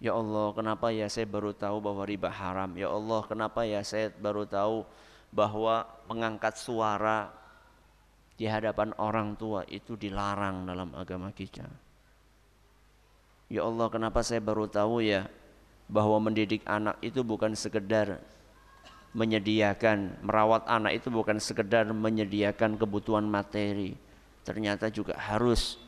[0.00, 2.72] Ya Allah, kenapa ya saya baru tahu bahwa riba haram?
[2.76, 4.84] Ya Allah, kenapa ya saya baru tahu
[5.28, 7.32] bahwa mengangkat suara
[8.36, 11.85] di hadapan orang tua itu dilarang dalam agama kita?
[13.46, 15.30] Ya Allah kenapa saya baru tahu ya
[15.86, 18.18] bahwa mendidik anak itu bukan sekedar
[19.14, 23.94] menyediakan merawat anak itu bukan sekedar menyediakan kebutuhan materi
[24.42, 25.78] ternyata juga harus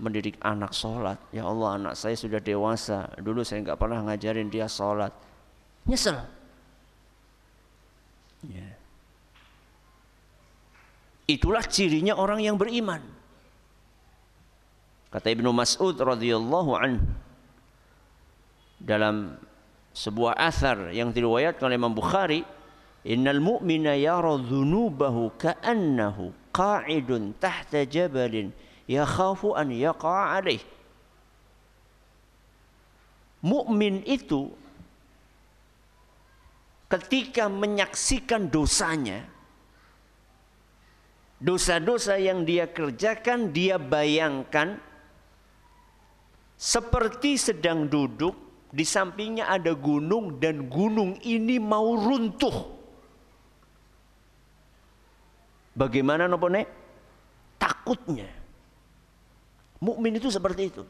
[0.00, 1.18] mendidik anak sholat.
[1.34, 5.12] Ya Allah anak saya sudah dewasa dulu saya nggak pernah ngajarin dia sholat.
[5.84, 6.16] Nyesel.
[8.40, 8.72] Ya.
[11.28, 13.04] itulah cirinya orang yang beriman
[15.10, 17.02] Kata Ibnu Mas'ud radhiyallahu an
[18.78, 19.34] dalam
[19.90, 22.46] sebuah asar yang diriwayatkan oleh Imam Bukhari,
[23.02, 28.54] "Innal mu'mina yara dhunubahu ka'annahu qa'idun tahta jabalin
[28.86, 30.62] yakhafu an yaqa'a alaih."
[33.42, 34.46] Mukmin itu
[36.86, 39.26] ketika menyaksikan dosanya
[41.42, 44.76] dosa-dosa yang dia kerjakan dia bayangkan
[46.60, 48.36] seperti sedang duduk
[48.68, 52.76] di sampingnya ada gunung dan gunung ini mau runtuh.
[55.72, 56.68] Bagaimana nopo nek?
[57.56, 58.28] Takutnya.
[59.80, 60.84] Mukmin itu seperti itu.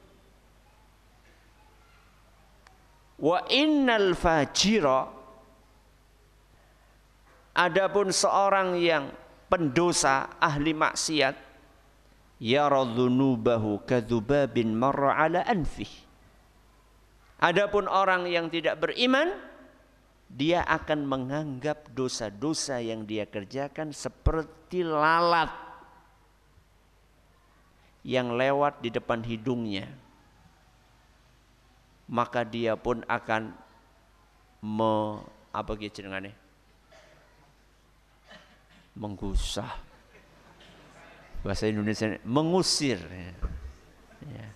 [3.23, 5.21] Wa innal fajira
[7.51, 9.11] Adapun seorang yang
[9.51, 11.50] pendosa ahli maksiat
[12.41, 15.89] yaradzunubahu kadzubabin marra ala anfih.
[17.41, 19.33] Adapun orang yang tidak beriman
[20.31, 25.53] dia akan menganggap dosa-dosa yang dia kerjakan seperti lalat
[28.05, 29.89] yang lewat di depan hidungnya.
[32.11, 33.55] Maka dia pun akan
[34.67, 35.23] me,
[35.55, 36.03] apa gitu
[38.99, 39.90] menggusah
[41.41, 43.01] bahasa Indonesia mengusir.
[43.01, 43.33] Ya.
[44.29, 44.47] ya.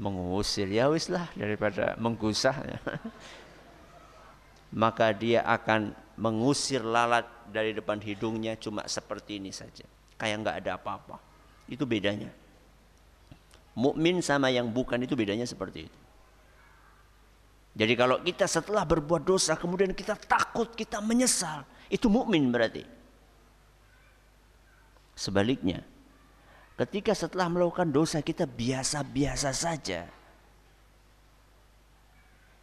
[0.00, 0.66] mengusir.
[0.68, 2.78] Ya wis lah daripada menggusah ya.
[4.82, 9.84] maka dia akan mengusir lalat dari depan hidungnya cuma seperti ini saja.
[10.20, 11.16] Kayak nggak ada apa-apa.
[11.66, 12.28] Itu bedanya.
[13.74, 16.00] Mukmin sama yang bukan itu bedanya seperti itu.
[17.70, 22.82] Jadi kalau kita setelah berbuat dosa kemudian kita takut kita menyesal itu mukmin berarti.
[25.14, 25.84] Sebaliknya,
[26.80, 30.08] ketika setelah melakukan dosa kita biasa-biasa saja,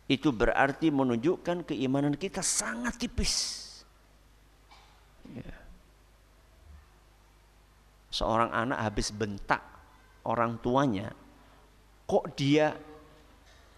[0.09, 3.35] itu berarti menunjukkan keimanan kita sangat tipis.
[5.29, 5.53] Ya.
[8.09, 9.61] Seorang anak habis bentak
[10.25, 11.13] orang tuanya,
[12.09, 12.73] kok dia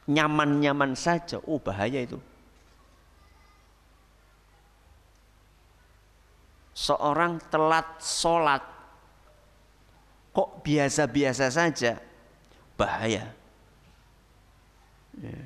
[0.08, 1.44] nyaman-nyaman saja?
[1.44, 2.22] Oh bahaya itu.
[6.80, 8.79] seorang telat sholat
[10.40, 12.00] kok biasa-biasa saja?
[12.80, 13.36] Bahaya.
[15.20, 15.44] Ya.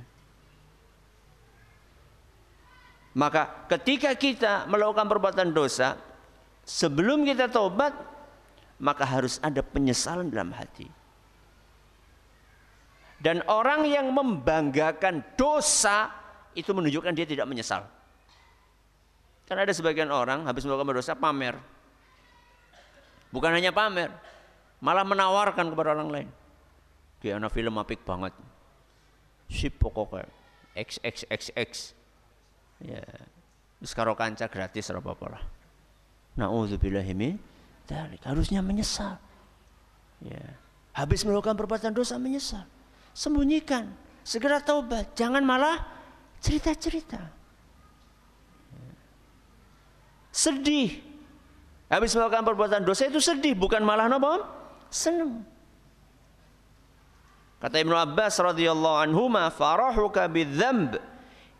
[3.14, 5.98] maka ketika kita melakukan perbuatan dosa
[6.66, 7.94] sebelum kita tobat
[8.82, 10.90] maka harus ada penyesalan dalam hati.
[13.24, 16.12] Dan orang yang membanggakan dosa
[16.52, 17.88] itu menunjukkan dia tidak menyesal.
[19.48, 21.56] Kan ada sebagian orang habis melakukan dosa pamer.
[23.32, 24.12] Bukan hanya pamer,
[24.84, 26.30] malah menawarkan kepada orang lain.
[27.24, 28.36] Dia anak film apik banget.
[29.48, 30.28] Sip pokoknya.
[30.76, 31.96] XXXX.
[32.84, 33.06] Ya.
[33.80, 35.44] Terus karo kanca gratis ora apa-apa lah.
[36.36, 37.40] Nauzubillahi min
[38.28, 39.16] Harusnya menyesal.
[40.20, 40.44] Ya.
[40.92, 42.68] Habis melakukan perbuatan dosa menyesal.
[43.16, 43.88] Sembunyikan.
[44.28, 45.16] Segera taubat.
[45.16, 45.80] Jangan malah
[46.44, 47.44] cerita-cerita
[50.34, 50.98] sedih.
[51.94, 54.63] Habis melakukan perbuatan dosa itu sedih, bukan malah nopo?
[54.94, 55.42] Senang.
[57.58, 61.02] Kata Ibnu Abbas radhiyallahu anhu, "Ma farahuka bidzamb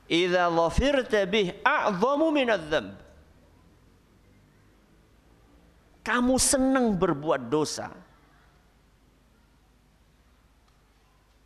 [0.06, 3.02] idza dhafirta bih a'zamu min dzamb
[6.04, 7.88] Kamu senang berbuat dosa.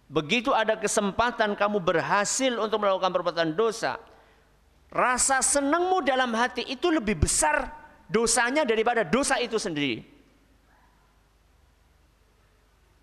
[0.09, 4.01] Begitu ada kesempatan kamu berhasil untuk melakukan perbuatan dosa,
[4.87, 7.75] Rasa senangmu dalam hati itu lebih besar
[8.07, 10.16] dosanya daripada dosa itu sendiri.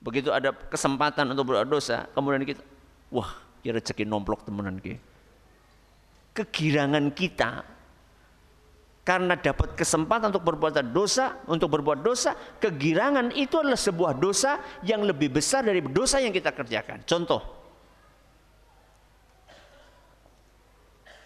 [0.04, 2.60] Begitu ada kesempatan untuk berbuat dosa, kemudian kita,
[3.08, 3.32] wah,
[3.64, 5.00] kira rezeki nomplok temenan ke.
[6.36, 7.64] Kegirangan kita
[9.04, 15.04] karena dapat kesempatan untuk berbuat dosa, untuk berbuat dosa, kegirangan itu adalah sebuah dosa yang
[15.04, 17.00] lebih besar dari dosa yang kita kerjakan.
[17.08, 17.40] Contoh,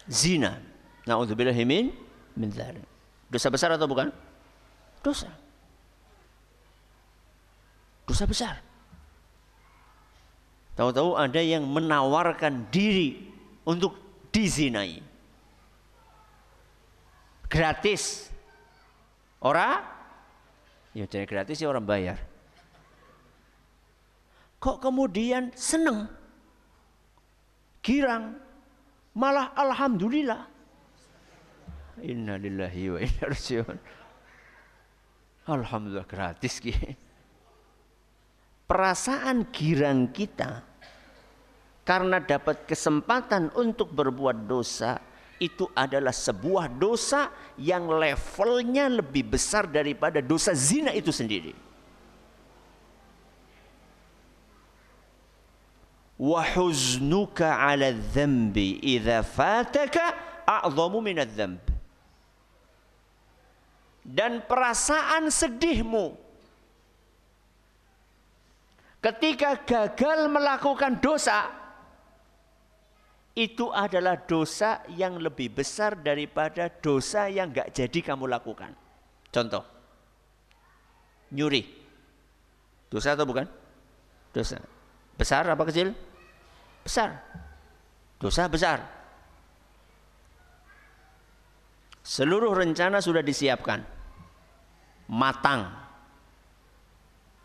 [0.07, 0.55] zina.
[1.07, 1.91] Nauzubillahi min
[2.39, 2.49] min.
[3.27, 4.11] Dosa besar atau bukan?
[5.03, 5.31] Dosa.
[8.07, 8.68] Dosa besar.
[10.79, 13.19] Tahu-tahu ada yang menawarkan diri
[13.67, 13.99] untuk
[14.31, 15.03] dizinai.
[17.51, 18.31] Gratis.
[19.43, 19.83] Orang?
[20.95, 22.15] Ya jadi gratis ya orang bayar.
[24.63, 26.07] Kok kemudian seneng?
[27.83, 28.39] Girang,
[29.19, 30.47] Malah alhamdulillah.
[31.99, 33.27] Innalillahi wa inna.
[35.43, 36.71] Alhamdulillah gratis ki.
[38.63, 40.68] Perasaan girang kita
[41.89, 45.01] karena dapat kesempatan untuk berbuat dosa
[45.41, 51.57] itu adalah sebuah dosa yang levelnya lebih besar daripada dosa zina itu sendiri.
[56.19, 60.11] wa huznuka 'ala dzambi idza fataka
[60.43, 61.63] a'zamu min dzamb
[64.03, 66.19] dan perasaan sedihmu
[68.99, 71.58] ketika gagal melakukan dosa
[73.39, 78.75] itu adalah dosa yang lebih besar daripada dosa yang gak jadi kamu lakukan.
[79.31, 79.63] Contoh,
[81.31, 81.63] nyuri.
[82.91, 83.47] Dosa atau bukan?
[84.35, 84.59] Dosa.
[85.15, 85.93] Besar apa kecil?
[86.89, 87.21] besar.
[88.17, 88.81] Dosa besar.
[92.01, 93.85] Seluruh rencana sudah disiapkan.
[95.05, 95.69] Matang.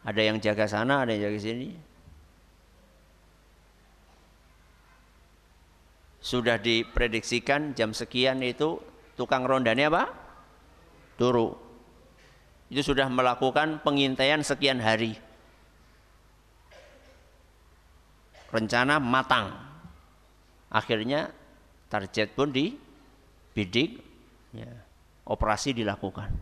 [0.05, 1.77] Ada yang jaga sana, ada yang jaga sini.
[6.25, 8.81] Sudah diprediksikan jam sekian itu
[9.13, 10.09] tukang rondanya apa?
[11.21, 11.53] Turu.
[12.73, 15.21] Itu sudah melakukan pengintaian sekian hari.
[18.49, 19.53] Rencana matang.
[20.73, 21.29] Akhirnya
[21.93, 24.01] target pun dibidik,
[24.57, 24.73] ya,
[25.29, 26.33] operasi dilakukan.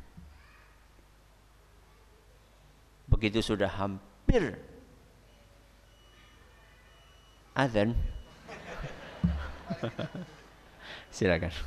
[3.10, 4.62] Begitu sudah hampir
[7.58, 8.11] azan.
[9.82, 10.20] 哈哈哈
[11.10, 11.64] 谢谢感受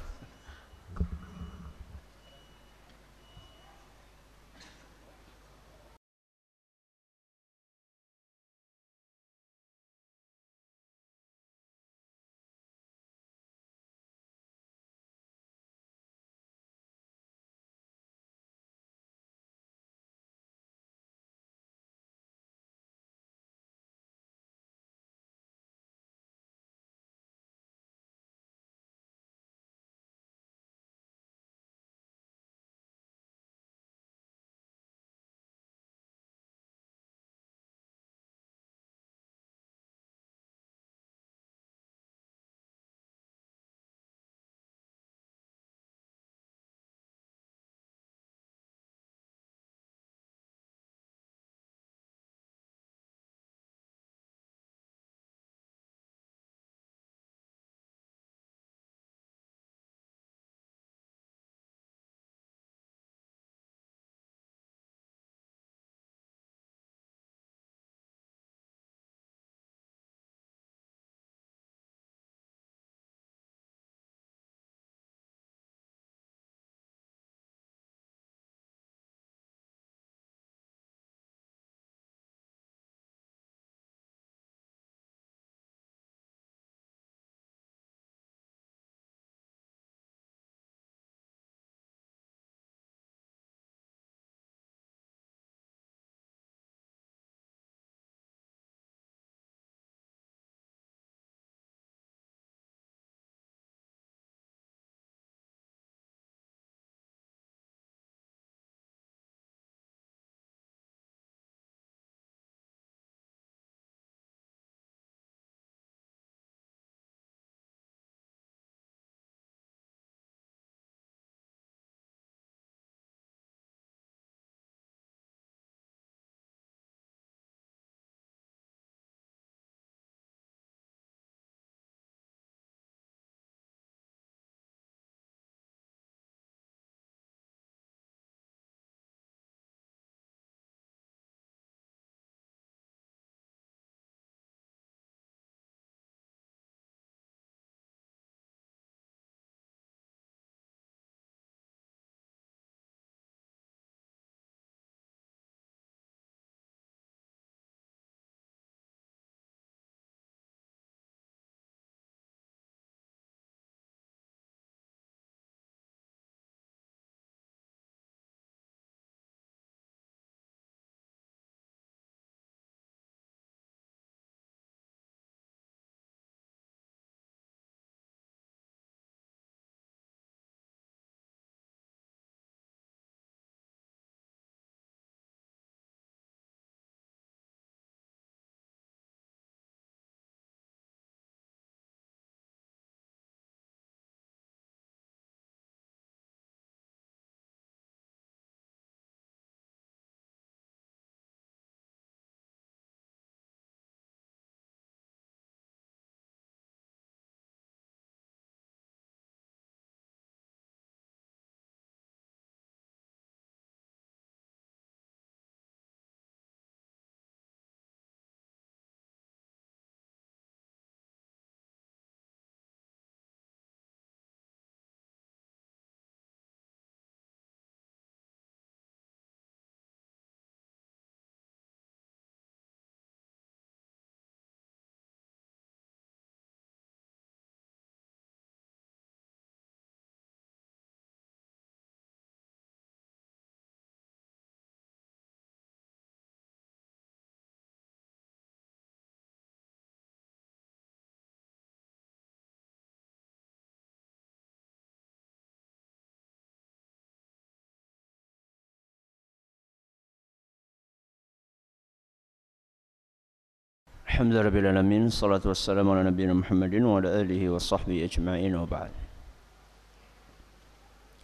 [264.15, 265.11] Muhammadin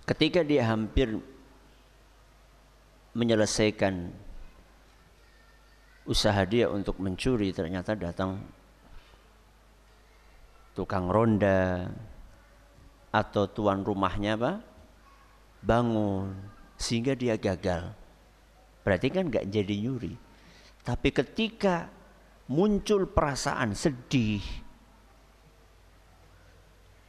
[0.03, 1.15] Ketika dia hampir
[3.15, 4.11] Menyelesaikan
[6.03, 8.43] Usaha dia untuk mencuri Ternyata datang
[10.75, 11.87] Tukang ronda
[13.15, 14.59] Atau tuan rumahnya apa?
[15.63, 16.35] Bangun
[16.75, 17.95] Sehingga dia gagal.
[18.83, 20.17] Berarti kan gak jadi nyuri.
[20.81, 22.00] Tapi ketika
[22.51, 24.43] muncul perasaan sedih.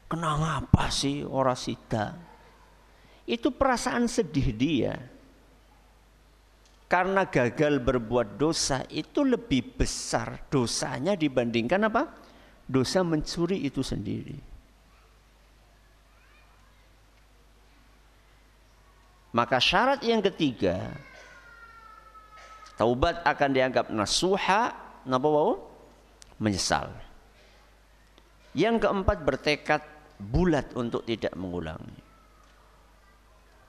[0.07, 2.15] Kenapa apa sih orang sida?
[3.27, 4.95] Itu perasaan sedih dia.
[6.87, 12.13] Karena gagal berbuat dosa itu lebih besar dosanya dibandingkan apa?
[12.69, 14.37] Dosa mencuri itu sendiri.
[19.33, 20.93] Maka syarat yang ketiga,
[22.77, 25.59] taubat akan dianggap nasuha napa wau?
[26.43, 26.91] Menyesal.
[28.53, 29.83] Yang keempat bertekad
[30.19, 31.99] bulat untuk tidak mengulangi.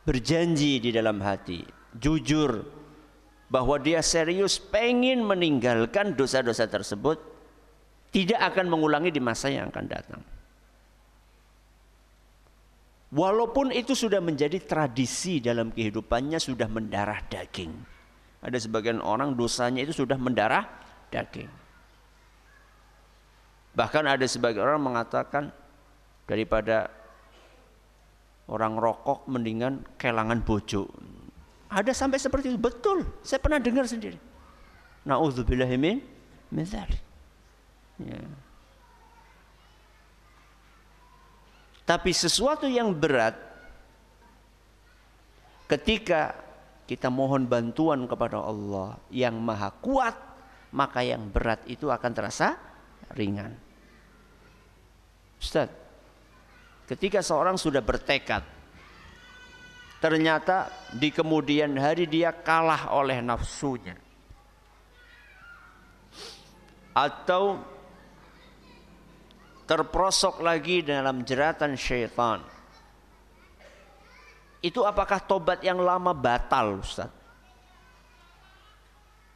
[0.03, 1.63] Berjanji di dalam hati,
[1.95, 2.59] jujur
[3.47, 7.21] bahwa dia serius pengen meninggalkan dosa-dosa tersebut
[8.13, 10.21] tidak akan mengulangi di masa yang akan datang.
[13.13, 17.69] Walaupun itu sudah menjadi tradisi dalam kehidupannya sudah mendarah daging.
[18.41, 20.65] Ada sebagian orang dosanya itu sudah mendarah
[21.13, 21.51] daging.
[23.77, 25.53] Bahkan ada sebagian orang mengatakan
[26.25, 26.89] daripada
[28.49, 30.89] orang rokok mendingan kelangan bojo.
[31.69, 32.59] Ada sampai seperti itu.
[32.61, 34.17] Betul, saya pernah dengar sendiri.
[35.05, 35.97] Nauzubillahi min
[36.49, 36.65] min
[38.01, 38.19] Ya.
[41.85, 43.37] Tapi sesuatu yang berat
[45.69, 46.33] ketika
[46.89, 50.32] kita mohon bantuan kepada Allah yang maha kuat
[50.73, 52.57] maka yang berat itu akan terasa
[53.13, 53.53] ringan.
[55.37, 55.69] Ustaz,
[56.89, 58.41] ketika seorang sudah bertekad,
[60.01, 63.95] ternyata di kemudian hari dia kalah oleh nafsunya.
[66.93, 67.57] Atau
[69.65, 72.41] terprosok lagi dalam jeratan syaitan.
[74.63, 77.22] Itu apakah tobat yang lama batal Ustaz?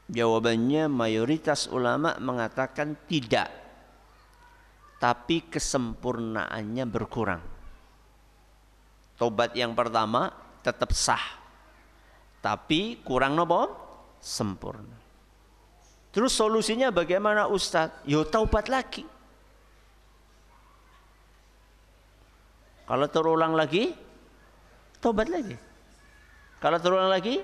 [0.07, 3.51] Jawabannya mayoritas ulama mengatakan tidak.
[4.97, 7.43] Tapi kesempurnaannya berkurang.
[9.19, 10.31] Tobat yang pertama
[10.63, 11.21] tetap sah.
[12.39, 13.85] Tapi kurang nopo?
[14.17, 14.97] Sempurna.
[16.15, 18.07] Terus solusinya bagaimana Ustadz?
[18.07, 19.05] Yo taubat lagi.
[22.87, 23.91] Kalau terulang lagi,
[25.03, 25.59] tobat lagi.
[26.63, 27.43] Kalau terulang lagi,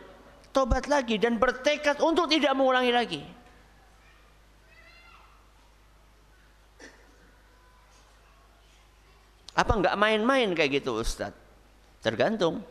[0.53, 3.21] tobat lagi dan bertekad untuk tidak mengulangi lagi.
[9.53, 11.37] Apa enggak main-main kayak gitu Ustadz?
[12.01, 12.61] Tergantung.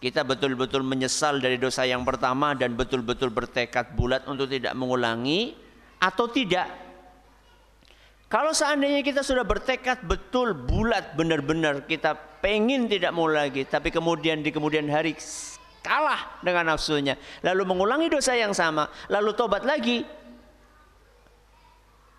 [0.00, 5.52] Kita betul-betul menyesal dari dosa yang pertama dan betul-betul bertekad bulat untuk tidak mengulangi
[6.00, 6.72] atau tidak.
[8.32, 14.40] Kalau seandainya kita sudah bertekad betul bulat benar-benar kita pengen tidak mau lagi tapi kemudian
[14.40, 15.12] di kemudian hari
[15.80, 20.04] kalah dengan nafsunya, lalu mengulangi dosa yang sama, lalu tobat lagi,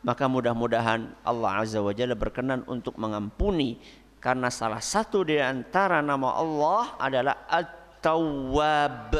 [0.01, 3.77] maka mudah-mudahan Allah Azza wa Jalla berkenan untuk mengampuni
[4.21, 9.17] karena salah satu di antara nama Allah adalah At-Tawwab.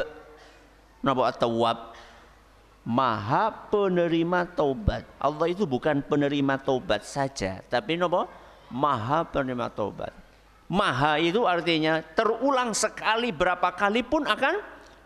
[1.02, 1.78] Nama At-Tawwab
[2.82, 5.06] Maha penerima taubat.
[5.22, 8.26] Allah itu bukan penerima taubat saja, tapi nama
[8.66, 10.10] Maha penerima taubat.
[10.72, 14.56] Maha itu artinya terulang sekali berapa kali pun akan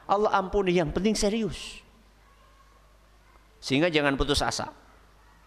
[0.06, 0.78] Allah ampuni.
[0.78, 1.82] Yang penting serius.
[3.58, 4.70] Sehingga jangan putus asa.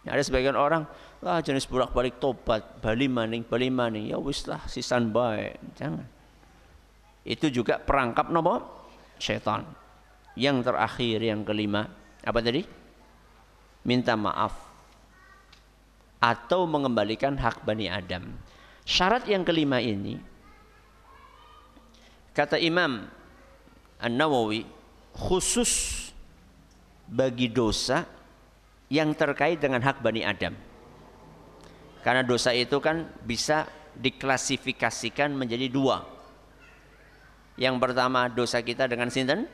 [0.04, 0.84] Ya, ada sebagian orang,
[1.24, 4.12] ah jenis bolak balik tobat, bali maning, bali maning.
[4.12, 5.56] Ya wis lah sisan baik.
[5.80, 6.04] Jangan.
[7.24, 8.60] Itu juga perangkap nopo
[9.20, 9.64] setan.
[10.36, 11.88] Yang terakhir yang kelima,
[12.24, 12.64] apa tadi?
[13.88, 14.68] Minta maaf
[16.20, 18.49] atau mengembalikan hak Bani Adam.
[18.90, 20.18] Syarat yang kelima ini
[22.34, 23.06] kata Imam
[24.02, 24.66] An-Nawawi
[25.14, 26.10] khusus
[27.06, 28.10] bagi dosa
[28.90, 30.58] yang terkait dengan hak Bani Adam.
[32.02, 36.02] Karena dosa itu kan bisa diklasifikasikan menjadi dua.
[37.62, 39.46] Yang pertama dosa kita dengan sinten?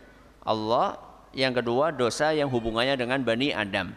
[0.48, 0.96] Allah.
[1.36, 3.92] Yang kedua dosa yang hubungannya dengan Bani Adam.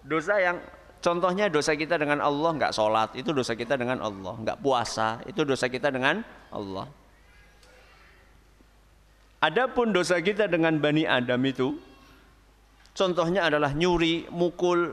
[0.00, 0.56] Dosa yang
[0.98, 4.34] Contohnya dosa kita dengan Allah nggak sholat, itu dosa kita dengan Allah.
[4.34, 6.90] Nggak puasa, itu dosa kita dengan Allah.
[9.38, 11.78] Adapun dosa kita dengan Bani Adam itu,
[12.98, 14.90] Contohnya adalah nyuri, mukul,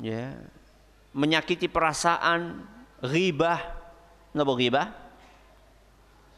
[0.00, 0.32] ya,
[1.12, 2.64] menyakiti perasaan,
[3.04, 3.60] ghibah,
[4.32, 4.88] napa ghibah?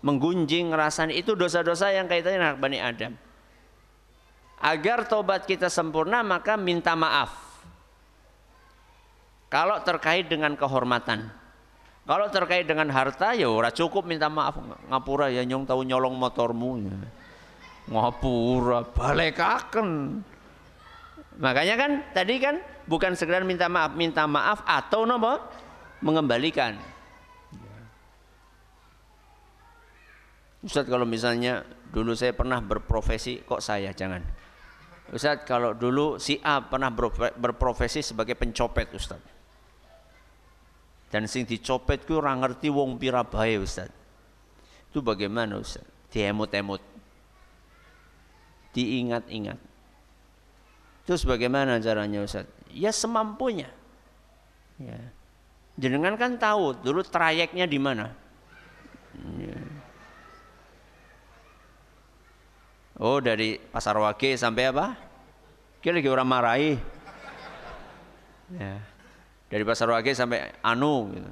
[0.02, 3.14] Menggunjing rasanya itu dosa-dosa yang kaitannya dengan Bani Adam.
[4.58, 7.45] Agar tobat kita sempurna maka minta maaf.
[9.46, 11.30] Kalau terkait dengan kehormatan.
[12.06, 14.58] Kalau terkait dengan harta ya ora cukup minta maaf.
[14.90, 16.94] Ngapura ya nyong tahu nyolong motormu ya.
[17.90, 20.22] Ngapura balekaken.
[21.38, 25.38] Makanya kan tadi kan bukan sekedar minta maaf minta maaf atau nopo
[26.02, 26.78] mengembalikan.
[30.66, 31.62] Ustadz kalau misalnya
[31.94, 33.94] dulu saya pernah berprofesi kok saya?
[33.94, 34.22] Jangan.
[35.14, 36.90] Ustadz kalau dulu si A pernah
[37.34, 39.35] berprofesi sebagai pencopet Ustadz
[41.10, 43.94] dan sing dicopet ku ora ngerti wong pira bae Ustadz
[44.90, 46.96] itu bagaimana Ustadz diemut-emut
[48.76, 49.56] diingat-ingat.
[51.08, 52.44] Terus bagaimana caranya Ustaz?
[52.68, 53.72] Ya semampunya.
[54.76, 55.00] Ya.
[55.80, 58.12] Jenengan kan tahu dulu trayeknya di mana.
[59.40, 59.56] Ya.
[63.00, 64.92] Oh dari Pasar Wage sampai apa?
[65.80, 66.72] Kira lagi orang marahi.
[68.52, 68.76] Ya.
[69.46, 71.30] Dari Pasar Wage sampai Anu gitu.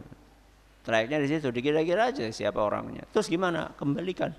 [0.84, 3.08] Trayeknya di situ, dikira-kira aja siapa orangnya.
[3.08, 3.72] Terus gimana?
[3.72, 4.36] Kembalikan.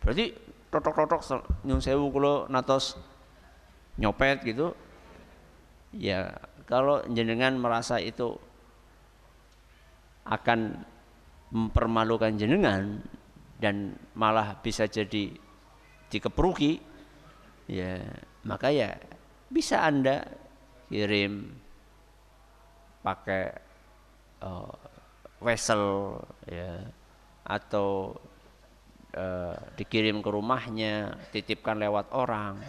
[0.00, 0.32] Berarti
[0.72, 1.22] totok-totok
[1.64, 2.98] nyun sewu kulo natos
[3.96, 4.76] nyopet gitu
[5.96, 6.36] ya
[6.68, 8.36] kalau jenengan merasa itu
[10.26, 10.82] akan
[11.54, 13.00] mempermalukan jenengan
[13.56, 15.32] dan malah bisa jadi
[16.10, 16.82] dikepruki
[17.70, 18.02] ya
[18.44, 18.98] maka ya
[19.48, 20.26] bisa anda
[20.88, 21.52] kirim
[23.02, 23.54] pakai
[24.42, 24.74] uh,
[26.50, 26.82] ya
[27.46, 28.18] atau
[29.16, 32.60] Eh, dikirim ke rumahnya, titipkan lewat orang,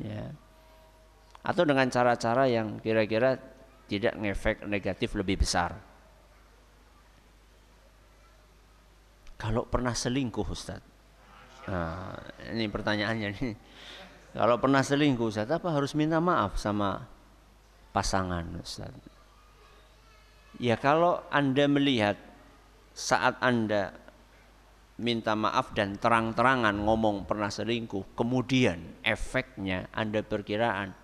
[0.00, 0.32] ya.
[1.44, 3.36] Atau dengan cara-cara yang kira-kira
[3.84, 5.76] tidak ngefek negatif lebih besar.
[9.36, 10.80] Kalau pernah selingkuh Ustaz.
[11.68, 12.16] Nah,
[12.48, 13.54] ini pertanyaannya nih.
[14.40, 17.04] Kalau pernah selingkuh Ustaz, apa harus minta maaf sama
[17.94, 18.90] pasangan Ustaz?
[20.58, 22.18] Ya kalau Anda melihat
[22.90, 23.94] saat Anda
[24.98, 30.94] minta maaf dan terang-terangan ngomong pernah selingkuh, kemudian efeknya Anda perkiraan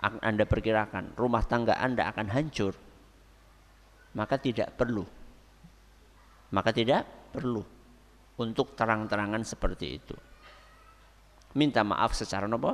[0.00, 2.72] Anda perkirakan rumah tangga Anda akan hancur,
[4.16, 5.04] maka tidak perlu.
[6.48, 7.60] Maka tidak perlu
[8.40, 10.16] untuk terang-terangan seperti itu.
[11.52, 12.72] Minta maaf secara apa?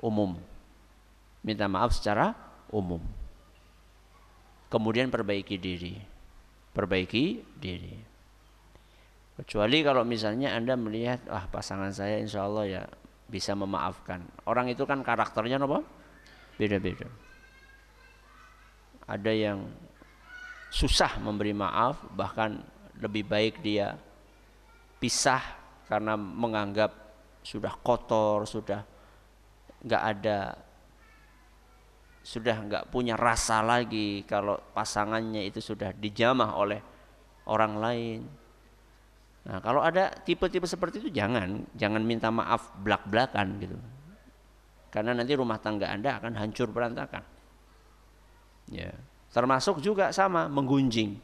[0.00, 0.40] Umum.
[1.44, 2.32] Minta maaf secara
[2.72, 3.00] umum.
[4.68, 5.96] Kemudian perbaiki diri.
[6.76, 7.96] Perbaiki diri.
[9.38, 12.82] Kecuali kalau misalnya Anda melihat, ah pasangan saya insya Allah ya
[13.30, 14.24] bisa memaafkan.
[14.44, 15.80] Orang itu kan karakternya apa?
[16.58, 17.06] Beda-beda.
[19.08, 19.64] Ada yang
[20.68, 22.60] susah memberi maaf, bahkan
[23.00, 23.96] lebih baik dia
[24.98, 25.40] pisah
[25.86, 26.92] karena menganggap
[27.40, 28.84] sudah kotor, sudah
[29.80, 30.58] nggak ada
[32.28, 36.80] sudah nggak punya rasa lagi kalau pasangannya itu sudah dijamah oleh
[37.48, 38.20] orang lain
[39.48, 43.80] Nah, kalau ada tipe-tipe seperti itu jangan, jangan minta maaf belak-belakan gitu.
[44.92, 47.24] Karena nanti rumah tangga Anda akan hancur berantakan.
[48.68, 48.92] Ya.
[49.32, 51.16] Termasuk juga sama menggunjing.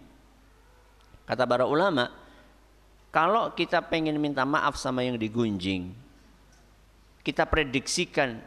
[1.28, 2.08] Kata para ulama,
[3.12, 5.92] kalau kita pengen minta maaf sama yang digunjing,
[7.20, 8.40] kita prediksikan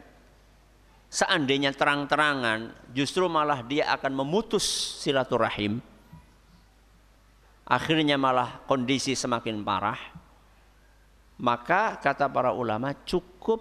[1.07, 4.63] seandainya terang-terangan justru malah dia akan memutus
[5.03, 5.79] silaturahim.
[7.67, 9.99] Akhirnya malah kondisi semakin parah.
[11.37, 13.59] Maka kata para ulama cukup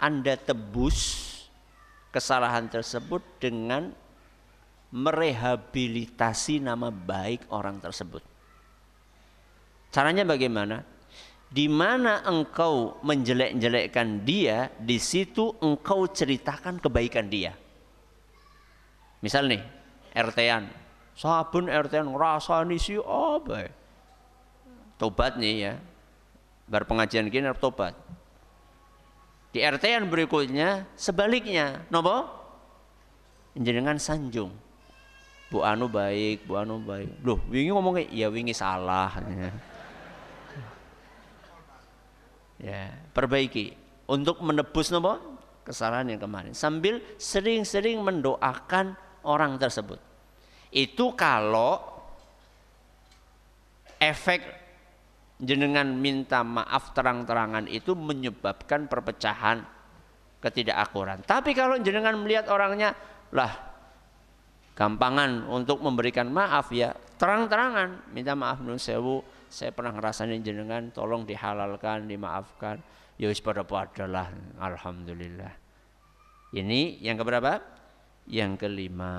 [0.00, 1.30] anda tebus
[2.10, 3.94] kesalahan tersebut dengan
[4.94, 8.22] merehabilitasi nama baik orang tersebut.
[9.90, 10.82] Caranya bagaimana
[11.54, 17.54] di mana engkau menjelek-jelekkan dia di situ engkau ceritakan kebaikan dia.
[19.22, 19.62] Misal nih
[20.18, 20.66] RT-an
[21.14, 23.70] sabun RT ngrasani si apa
[24.98, 25.74] tobat nih ya.
[26.66, 27.94] Bar pengajian gini tobat.
[29.54, 32.26] Di RT yang berikutnya sebaliknya nopo
[33.54, 34.50] jenengan sanjung.
[35.54, 37.22] Bu Anu baik Bu Anu baik.
[37.22, 39.22] Loh wingi ngomongnya ya wingi salah.
[39.22, 39.73] ya.
[42.64, 43.76] Ya perbaiki.
[44.08, 45.20] Untuk menebus nopo?
[45.64, 46.52] Kesalahan yang kemarin.
[46.52, 49.96] Sambil sering-sering mendoakan orang tersebut.
[50.68, 51.80] Itu kalau
[53.96, 54.44] efek
[55.40, 59.64] jenengan minta maaf terang-terangan itu menyebabkan perpecahan
[60.44, 61.24] ketidakakuran.
[61.24, 62.92] Tapi kalau jenengan melihat orangnya
[63.32, 63.52] lah
[64.76, 69.22] gampangan untuk memberikan maaf ya terang-terangan minta maaf nun sewu
[69.54, 72.82] saya pernah ngerasain jenengan tolong dihalalkan dimaafkan.
[73.14, 73.62] Ya wis pada
[74.10, 75.54] lah alhamdulillah.
[76.50, 77.62] Ini yang keberapa?
[78.26, 79.14] Yang kelima.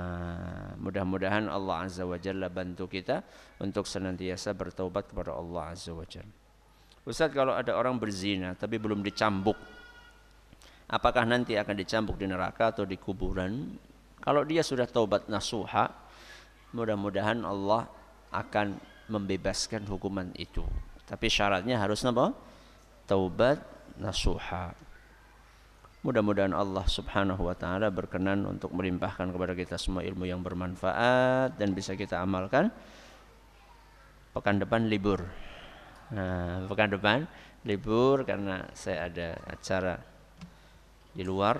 [0.75, 3.23] Mudah-mudahan Allah azza wa jalla bantu kita
[3.63, 6.35] untuk senantiasa bertaubat kepada Allah azza wa jalla.
[7.07, 9.55] Ustaz kalau ada orang berzina tapi belum dicambuk
[10.91, 13.77] apakah nanti akan dicambuk di neraka atau di kuburan?
[14.19, 15.85] Kalau dia sudah taubat nasuha
[16.75, 17.87] mudah-mudahan Allah
[18.35, 20.65] akan membebaskan hukuman itu
[21.05, 22.33] tapi syaratnya harus apa
[23.05, 23.61] taubat
[24.01, 24.73] nasuha
[26.05, 31.73] Mudah-mudahan Allah Subhanahu wa taala berkenan untuk melimpahkan kepada kita semua ilmu yang bermanfaat dan
[31.73, 32.69] bisa kita amalkan.
[34.29, 35.25] Pekan depan libur.
[36.13, 37.25] Nah, pekan depan
[37.65, 39.97] libur karena saya ada acara
[41.09, 41.57] di luar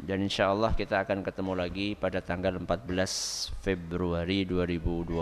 [0.00, 2.88] dan insya Allah kita akan ketemu lagi pada tanggal 14
[3.60, 5.12] Februari 2020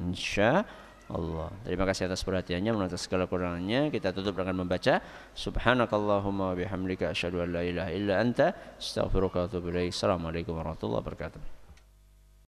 [0.00, 0.64] insya
[1.10, 1.50] Allah.
[1.66, 3.90] Terima kasih atas perhatiannya, menonton segala kurangannya.
[3.90, 5.02] Kita tutup dengan membaca
[5.34, 9.90] Subhanakallahumma bihamdika asyhadu an la ilaha illa anta astaghfiruka wa atubu ilaik.
[9.90, 11.61] Assalamualaikum warahmatullahi wabarakatuh.